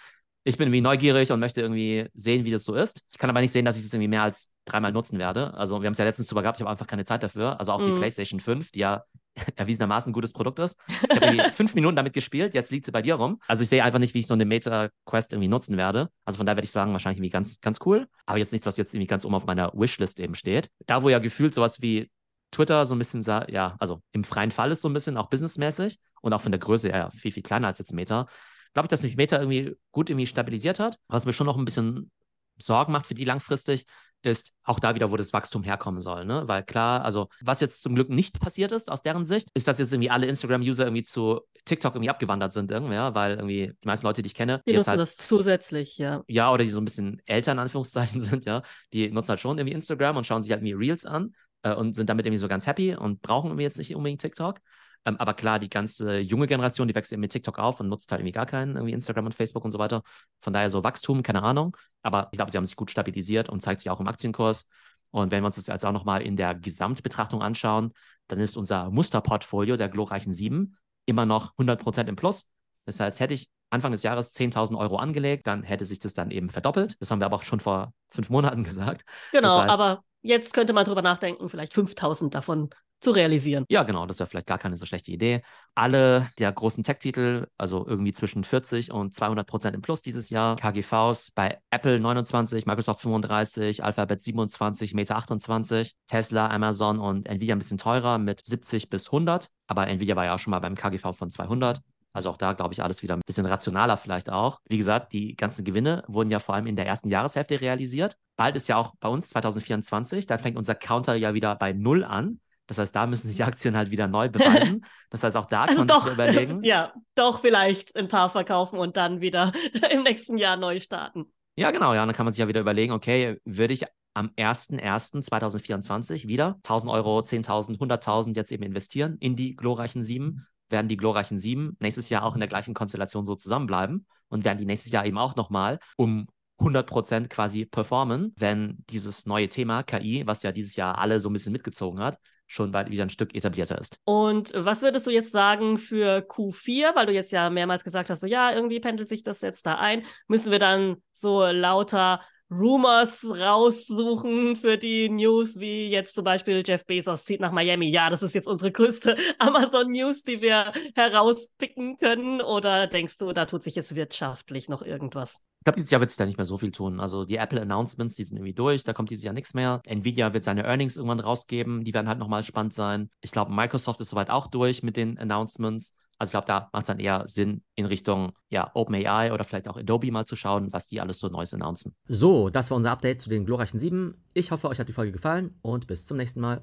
ich 0.44 0.56
bin 0.56 0.68
irgendwie 0.68 0.80
neugierig 0.80 1.30
und 1.32 1.40
möchte 1.40 1.60
irgendwie 1.60 2.08
sehen, 2.14 2.44
wie 2.46 2.50
das 2.50 2.64
so 2.64 2.74
ist. 2.74 3.02
Ich 3.12 3.18
kann 3.18 3.28
aber 3.28 3.40
nicht 3.42 3.52
sehen, 3.52 3.64
dass 3.66 3.76
ich 3.76 3.82
das 3.82 3.92
irgendwie 3.92 4.08
mehr 4.08 4.22
als 4.22 4.48
dreimal 4.64 4.90
nutzen 4.92 5.18
werde. 5.18 5.52
Also 5.54 5.82
wir 5.82 5.86
haben 5.86 5.92
es 5.92 5.98
ja 5.98 6.04
letztens 6.06 6.28
drüber 6.28 6.42
gehabt, 6.42 6.58
ich 6.58 6.62
habe 6.62 6.70
einfach 6.70 6.86
keine 6.86 7.04
Zeit 7.04 7.22
dafür. 7.22 7.58
Also 7.60 7.72
auch 7.72 7.82
die 7.82 7.90
Mhm. 7.90 7.96
PlayStation 7.96 8.40
5, 8.40 8.70
die 8.72 8.78
ja 8.80 9.04
erwiesenermaßen 9.56 10.10
ein 10.10 10.12
gutes 10.12 10.32
Produkt 10.32 10.58
ist. 10.58 10.78
Ich 10.88 11.16
habe 11.16 11.26
irgendwie 11.26 11.50
fünf 11.54 11.74
Minuten 11.74 11.96
damit 11.96 12.12
gespielt, 12.12 12.54
jetzt 12.54 12.70
liegt 12.70 12.86
sie 12.86 12.92
bei 12.92 13.02
dir 13.02 13.14
rum. 13.14 13.40
Also 13.46 13.62
ich 13.62 13.68
sehe 13.68 13.82
einfach 13.82 13.98
nicht, 13.98 14.14
wie 14.14 14.20
ich 14.20 14.26
so 14.26 14.34
eine 14.34 14.44
Meta-Quest 14.44 15.32
irgendwie 15.32 15.48
nutzen 15.48 15.76
werde. 15.76 16.10
Also 16.24 16.38
von 16.38 16.46
daher 16.46 16.56
werde 16.56 16.64
ich 16.64 16.72
sagen, 16.72 16.92
wahrscheinlich 16.92 17.18
irgendwie 17.18 17.30
ganz, 17.30 17.60
ganz 17.60 17.78
cool. 17.84 18.08
Aber 18.26 18.38
jetzt 18.38 18.52
nichts, 18.52 18.66
was 18.66 18.76
jetzt 18.76 18.94
irgendwie 18.94 19.06
ganz 19.06 19.24
oben 19.24 19.34
auf 19.34 19.46
meiner 19.46 19.72
Wishlist 19.74 20.20
eben 20.20 20.34
steht. 20.34 20.70
Da, 20.86 21.02
wo 21.02 21.08
ja 21.08 21.18
gefühlt 21.18 21.54
sowas 21.54 21.80
wie 21.80 22.10
Twitter 22.50 22.84
so 22.84 22.94
ein 22.94 22.98
bisschen, 22.98 23.22
ja, 23.48 23.76
also 23.78 24.02
im 24.12 24.24
freien 24.24 24.50
Fall 24.50 24.70
ist 24.72 24.82
so 24.82 24.88
ein 24.88 24.94
bisschen 24.94 25.16
auch 25.16 25.30
businessmäßig 25.30 25.98
und 26.20 26.32
auch 26.32 26.40
von 26.40 26.52
der 26.52 26.58
Größe 26.58 26.88
her 26.88 27.10
viel, 27.12 27.32
viel 27.32 27.42
kleiner 27.42 27.68
als 27.68 27.78
jetzt 27.78 27.92
Meta. 27.92 28.26
Glaube 28.72 28.86
ich, 28.86 28.90
dass 28.90 29.02
mich 29.02 29.16
Meta 29.16 29.38
irgendwie 29.38 29.76
gut 29.92 30.10
irgendwie 30.10 30.26
stabilisiert 30.26 30.78
hat. 30.78 30.98
Was 31.08 31.26
mir 31.26 31.32
schon 31.32 31.46
noch 31.46 31.56
ein 31.56 31.64
bisschen 31.64 32.10
Sorgen 32.58 32.92
macht 32.92 33.06
für 33.06 33.14
die 33.14 33.24
langfristig, 33.24 33.86
ist 34.22 34.52
auch 34.64 34.78
da 34.80 34.94
wieder, 34.94 35.10
wo 35.10 35.16
das 35.16 35.32
Wachstum 35.32 35.62
herkommen 35.62 36.00
soll. 36.00 36.24
Ne? 36.24 36.42
Weil 36.46 36.62
klar, 36.62 37.04
also 37.04 37.28
was 37.40 37.60
jetzt 37.60 37.82
zum 37.82 37.94
Glück 37.94 38.10
nicht 38.10 38.40
passiert 38.40 38.72
ist 38.72 38.90
aus 38.90 39.02
deren 39.02 39.24
Sicht, 39.24 39.48
ist, 39.54 39.66
dass 39.68 39.78
jetzt 39.78 39.92
irgendwie 39.92 40.10
alle 40.10 40.26
Instagram-User 40.26 40.84
irgendwie 40.84 41.02
zu 41.02 41.40
TikTok 41.64 41.94
irgendwie 41.94 42.10
abgewandert 42.10 42.52
sind, 42.52 42.70
irgendwie, 42.70 42.94
ja? 42.94 43.14
weil 43.14 43.36
irgendwie 43.36 43.72
die 43.82 43.86
meisten 43.86 44.06
Leute, 44.06 44.22
die 44.22 44.28
ich 44.28 44.34
kenne, 44.34 44.60
Die 44.66 44.70
jetzt 44.70 44.78
nutzen 44.78 44.90
halt 44.90 45.00
das 45.00 45.16
zusätzlich, 45.16 45.98
ja. 45.98 46.22
ja, 46.26 46.52
oder 46.52 46.64
die 46.64 46.70
so 46.70 46.80
ein 46.80 46.84
bisschen 46.84 47.22
älter 47.26 47.52
in 47.52 47.58
Anführungszeichen 47.58 48.20
sind, 48.20 48.44
ja, 48.46 48.62
die 48.92 49.10
nutzen 49.10 49.30
halt 49.30 49.40
schon 49.40 49.58
irgendwie 49.58 49.74
Instagram 49.74 50.16
und 50.16 50.26
schauen 50.26 50.42
sich 50.42 50.52
halt 50.52 50.62
irgendwie 50.62 50.86
Reels 50.86 51.06
an 51.06 51.34
äh, 51.62 51.74
und 51.74 51.94
sind 51.94 52.08
damit 52.08 52.26
irgendwie 52.26 52.40
so 52.40 52.48
ganz 52.48 52.66
happy 52.66 52.94
und 52.94 53.22
brauchen 53.22 53.48
irgendwie 53.48 53.64
jetzt 53.64 53.78
nicht 53.78 53.94
unbedingt 53.94 54.20
TikTok. 54.20 54.58
Ähm, 55.06 55.16
aber 55.16 55.34
klar, 55.34 55.58
die 55.58 55.70
ganze 55.70 56.18
junge 56.18 56.46
Generation, 56.46 56.86
die 56.88 56.94
wächst 56.94 57.12
eben 57.12 57.20
mit 57.20 57.32
TikTok 57.32 57.58
auf 57.58 57.80
und 57.80 57.88
nutzt 57.88 58.10
halt 58.12 58.20
irgendwie 58.20 58.32
gar 58.32 58.46
keinen, 58.46 58.76
irgendwie 58.76 58.92
Instagram 58.92 59.26
und 59.26 59.34
Facebook 59.34 59.64
und 59.64 59.70
so 59.70 59.78
weiter. 59.78 60.02
Von 60.40 60.52
daher 60.52 60.68
so 60.70 60.84
Wachstum, 60.84 61.22
keine 61.22 61.42
Ahnung. 61.42 61.76
Aber 62.02 62.28
ich 62.32 62.36
glaube, 62.36 62.50
sie 62.50 62.56
haben 62.58 62.64
sich 62.66 62.76
gut 62.76 62.90
stabilisiert 62.90 63.48
und 63.48 63.62
zeigt 63.62 63.80
sich 63.80 63.90
auch 63.90 64.00
im 64.00 64.08
Aktienkurs. 64.08 64.66
Und 65.10 65.30
wenn 65.32 65.42
wir 65.42 65.46
uns 65.46 65.56
das 65.56 65.66
jetzt 65.66 65.84
auch 65.84 65.92
nochmal 65.92 66.22
in 66.22 66.36
der 66.36 66.54
Gesamtbetrachtung 66.54 67.42
anschauen, 67.42 67.92
dann 68.28 68.38
ist 68.40 68.56
unser 68.56 68.90
Musterportfolio 68.90 69.76
der 69.76 69.88
glorreichen 69.88 70.34
7 70.34 70.76
immer 71.06 71.26
noch 71.26 71.54
100% 71.56 72.06
im 72.08 72.16
Plus. 72.16 72.46
Das 72.84 73.00
heißt, 73.00 73.20
hätte 73.20 73.34
ich 73.34 73.48
Anfang 73.70 73.92
des 73.92 74.02
Jahres 74.02 74.32
10.000 74.32 74.76
Euro 74.76 74.96
angelegt, 74.96 75.46
dann 75.46 75.62
hätte 75.62 75.84
sich 75.84 75.98
das 75.98 76.12
dann 76.14 76.30
eben 76.30 76.50
verdoppelt. 76.50 76.96
Das 77.00 77.10
haben 77.10 77.20
wir 77.20 77.26
aber 77.26 77.36
auch 77.36 77.42
schon 77.42 77.60
vor 77.60 77.92
fünf 78.10 78.28
Monaten 78.30 78.64
gesagt. 78.64 79.04
Genau, 79.32 79.58
heißt- 79.60 79.68
aber 79.68 80.04
jetzt 80.22 80.52
könnte 80.54 80.72
man 80.72 80.84
drüber 80.84 81.02
nachdenken, 81.02 81.48
vielleicht 81.48 81.72
5000 81.74 82.34
davon 82.34 82.70
zu 83.00 83.10
realisieren. 83.10 83.64
Ja, 83.68 83.82
genau, 83.82 84.06
das 84.06 84.18
wäre 84.18 84.28
vielleicht 84.28 84.46
gar 84.46 84.58
keine 84.58 84.76
so 84.76 84.86
schlechte 84.86 85.10
Idee. 85.10 85.42
Alle 85.74 86.28
der 86.38 86.52
großen 86.52 86.84
Tech-Titel, 86.84 87.46
also 87.56 87.86
irgendwie 87.86 88.12
zwischen 88.12 88.44
40 88.44 88.92
und 88.92 89.14
200 89.14 89.46
Prozent 89.46 89.74
im 89.74 89.82
Plus 89.82 90.02
dieses 90.02 90.30
Jahr. 90.30 90.56
KGVs 90.56 91.32
bei 91.32 91.58
Apple 91.70 91.98
29, 91.98 92.66
Microsoft 92.66 93.00
35, 93.00 93.82
Alphabet 93.82 94.22
27, 94.22 94.94
Meta 94.94 95.16
28, 95.16 95.94
Tesla, 96.06 96.48
Amazon 96.48 96.98
und 96.98 97.28
Nvidia 97.28 97.54
ein 97.54 97.58
bisschen 97.58 97.78
teurer 97.78 98.18
mit 98.18 98.42
70 98.44 98.90
bis 98.90 99.06
100. 99.06 99.48
Aber 99.66 99.88
Nvidia 99.88 100.16
war 100.16 100.26
ja 100.26 100.34
auch 100.34 100.38
schon 100.38 100.50
mal 100.50 100.60
beim 100.60 100.74
KGV 100.74 101.12
von 101.12 101.30
200. 101.30 101.80
Also 102.12 102.30
auch 102.30 102.36
da 102.36 102.54
glaube 102.54 102.74
ich 102.74 102.82
alles 102.82 103.02
wieder 103.02 103.14
ein 103.14 103.22
bisschen 103.24 103.46
rationaler 103.46 103.96
vielleicht 103.96 104.30
auch. 104.30 104.60
Wie 104.68 104.78
gesagt, 104.78 105.12
die 105.12 105.36
ganzen 105.36 105.64
Gewinne 105.64 106.02
wurden 106.08 106.30
ja 106.30 106.40
vor 106.40 106.54
allem 106.54 106.66
in 106.66 106.76
der 106.76 106.86
ersten 106.86 107.08
Jahreshälfte 107.08 107.60
realisiert. 107.60 108.16
Bald 108.36 108.56
ist 108.56 108.68
ja 108.68 108.76
auch 108.76 108.94
bei 109.00 109.08
uns 109.08 109.28
2024, 109.28 110.26
dann 110.26 110.38
fängt 110.38 110.56
unser 110.56 110.74
Counter 110.74 111.14
ja 111.14 111.34
wieder 111.34 111.54
bei 111.54 111.72
Null 111.72 112.04
an. 112.04 112.40
Das 112.70 112.78
heißt, 112.78 112.94
da 112.94 113.04
müssen 113.08 113.26
sich 113.26 113.36
die 113.36 113.42
Aktien 113.42 113.76
halt 113.76 113.90
wieder 113.90 114.06
neu 114.06 114.28
beweisen. 114.28 114.84
Das 115.12 115.24
heißt, 115.24 115.36
auch 115.36 115.46
da 115.46 115.62
Also 115.64 115.78
kann 115.78 115.88
man 115.88 116.00
sich 116.00 116.06
doch, 116.06 116.14
überlegen. 116.14 116.62
ja, 116.62 116.92
doch 117.16 117.40
vielleicht 117.40 117.96
ein 117.96 118.06
paar 118.06 118.30
verkaufen 118.30 118.78
und 118.78 118.96
dann 118.96 119.20
wieder 119.20 119.50
im 119.90 120.04
nächsten 120.04 120.38
Jahr 120.38 120.56
neu 120.56 120.78
starten. 120.78 121.32
Ja, 121.56 121.72
genau, 121.72 121.94
ja. 121.94 122.06
Dann 122.06 122.14
kann 122.14 122.26
man 122.26 122.32
sich 122.32 122.38
ja 122.38 122.46
wieder 122.46 122.60
überlegen, 122.60 122.92
okay, 122.92 123.40
würde 123.44 123.74
ich 123.74 123.86
am 124.14 124.28
01.01.2024 124.36 126.28
wieder 126.28 126.54
1000 126.58 126.92
Euro, 126.92 127.18
10.000, 127.18 127.76
100.000 127.78 128.36
jetzt 128.36 128.52
eben 128.52 128.62
investieren 128.62 129.16
in 129.18 129.34
die 129.34 129.56
glorreichen 129.56 130.04
Sieben? 130.04 130.46
Werden 130.68 130.86
die 130.86 130.96
glorreichen 130.96 131.40
Sieben 131.40 131.76
nächstes 131.80 132.08
Jahr 132.08 132.22
auch 132.22 132.34
in 132.34 132.40
der 132.40 132.48
gleichen 132.48 132.74
Konstellation 132.74 133.26
so 133.26 133.34
zusammenbleiben? 133.34 134.06
Und 134.28 134.44
werden 134.44 134.58
die 134.58 134.64
nächstes 134.64 134.92
Jahr 134.92 135.04
eben 135.04 135.18
auch 135.18 135.34
nochmal 135.34 135.80
um 135.96 136.28
100% 136.60 137.26
quasi 137.26 137.64
performen, 137.64 138.32
wenn 138.36 138.84
dieses 138.90 139.26
neue 139.26 139.48
Thema 139.48 139.82
KI, 139.82 140.24
was 140.24 140.44
ja 140.44 140.52
dieses 140.52 140.76
Jahr 140.76 140.98
alle 140.98 141.18
so 141.18 141.30
ein 141.30 141.32
bisschen 141.32 141.50
mitgezogen 141.50 141.98
hat, 141.98 142.20
schon 142.50 142.72
bald 142.72 142.90
wieder 142.90 143.04
ein 143.04 143.10
Stück 143.10 143.32
etablierter 143.34 143.78
ist. 143.78 144.00
Und 144.04 144.52
was 144.56 144.82
würdest 144.82 145.06
du 145.06 145.12
jetzt 145.12 145.30
sagen 145.30 145.78
für 145.78 146.18
Q4, 146.18 146.96
weil 146.96 147.06
du 147.06 147.12
jetzt 147.12 147.30
ja 147.30 147.48
mehrmals 147.48 147.84
gesagt 147.84 148.10
hast, 148.10 148.20
so 148.20 148.26
ja, 148.26 148.52
irgendwie 148.52 148.80
pendelt 148.80 149.08
sich 149.08 149.22
das 149.22 149.40
jetzt 149.40 149.66
da 149.66 149.76
ein, 149.76 150.02
müssen 150.26 150.50
wir 150.50 150.58
dann 150.58 150.96
so 151.12 151.46
lauter 151.46 152.20
Rumors 152.50 153.24
raussuchen 153.24 154.56
für 154.56 154.76
die 154.76 155.08
News, 155.08 155.60
wie 155.60 155.88
jetzt 155.88 156.14
zum 156.14 156.24
Beispiel 156.24 156.64
Jeff 156.66 156.84
Bezos 156.84 157.24
zieht 157.24 157.40
nach 157.40 157.52
Miami. 157.52 157.90
Ja, 157.90 158.10
das 158.10 158.22
ist 158.22 158.34
jetzt 158.34 158.48
unsere 158.48 158.72
größte 158.72 159.16
Amazon-News, 159.38 160.24
die 160.24 160.40
wir 160.42 160.72
herauspicken 160.96 161.96
können. 161.96 162.40
Oder 162.40 162.88
denkst 162.88 163.18
du, 163.18 163.32
da 163.32 163.44
tut 163.44 163.62
sich 163.62 163.76
jetzt 163.76 163.94
wirtschaftlich 163.94 164.68
noch 164.68 164.82
irgendwas? 164.82 165.40
Ich 165.60 165.64
glaube, 165.64 165.76
dieses 165.76 165.90
Jahr 165.90 166.00
wird 166.00 166.10
sich 166.10 166.16
da 166.16 166.26
nicht 166.26 166.38
mehr 166.38 166.46
so 166.46 166.56
viel 166.56 166.72
tun. 166.72 167.00
Also 167.00 167.24
die 167.24 167.36
Apple-Announcements, 167.36 168.16
die 168.16 168.24
sind 168.24 168.38
irgendwie 168.38 168.54
durch, 168.54 168.82
da 168.82 168.94
kommt 168.94 169.10
dieses 169.10 169.22
Jahr 169.22 169.34
nichts 169.34 169.54
mehr. 169.54 169.82
Nvidia 169.84 170.32
wird 170.32 170.42
seine 170.42 170.64
Earnings 170.64 170.96
irgendwann 170.96 171.20
rausgeben, 171.20 171.84
die 171.84 171.92
werden 171.92 172.08
halt 172.08 172.18
nochmal 172.18 172.42
spannend 172.42 172.72
sein. 172.72 173.10
Ich 173.20 173.30
glaube, 173.30 173.52
Microsoft 173.52 174.00
ist 174.00 174.08
soweit 174.08 174.30
auch 174.30 174.46
durch 174.46 174.82
mit 174.82 174.96
den 174.96 175.18
Announcements. 175.18 175.94
Also 176.20 176.28
ich 176.28 176.32
glaube, 176.32 176.46
da 176.46 176.68
macht 176.74 176.82
es 176.82 176.86
dann 176.88 177.00
eher 177.00 177.26
Sinn, 177.26 177.62
in 177.76 177.86
Richtung 177.86 178.32
ja, 178.50 178.70
OpenAI 178.74 179.32
oder 179.32 179.42
vielleicht 179.42 179.68
auch 179.68 179.78
Adobe 179.78 180.10
mal 180.12 180.26
zu 180.26 180.36
schauen, 180.36 180.70
was 180.70 180.86
die 180.86 181.00
alles 181.00 181.18
so 181.18 181.28
Neues 181.28 181.54
announcen. 181.54 181.94
So, 182.08 182.50
das 182.50 182.70
war 182.70 182.76
unser 182.76 182.90
Update 182.90 183.22
zu 183.22 183.30
den 183.30 183.46
glorreichen 183.46 183.78
7. 183.78 184.22
Ich 184.34 184.50
hoffe, 184.50 184.68
euch 184.68 184.78
hat 184.78 184.88
die 184.88 184.92
Folge 184.92 185.12
gefallen 185.12 185.58
und 185.62 185.86
bis 185.86 186.04
zum 186.04 186.18
nächsten 186.18 186.40
Mal. 186.40 186.60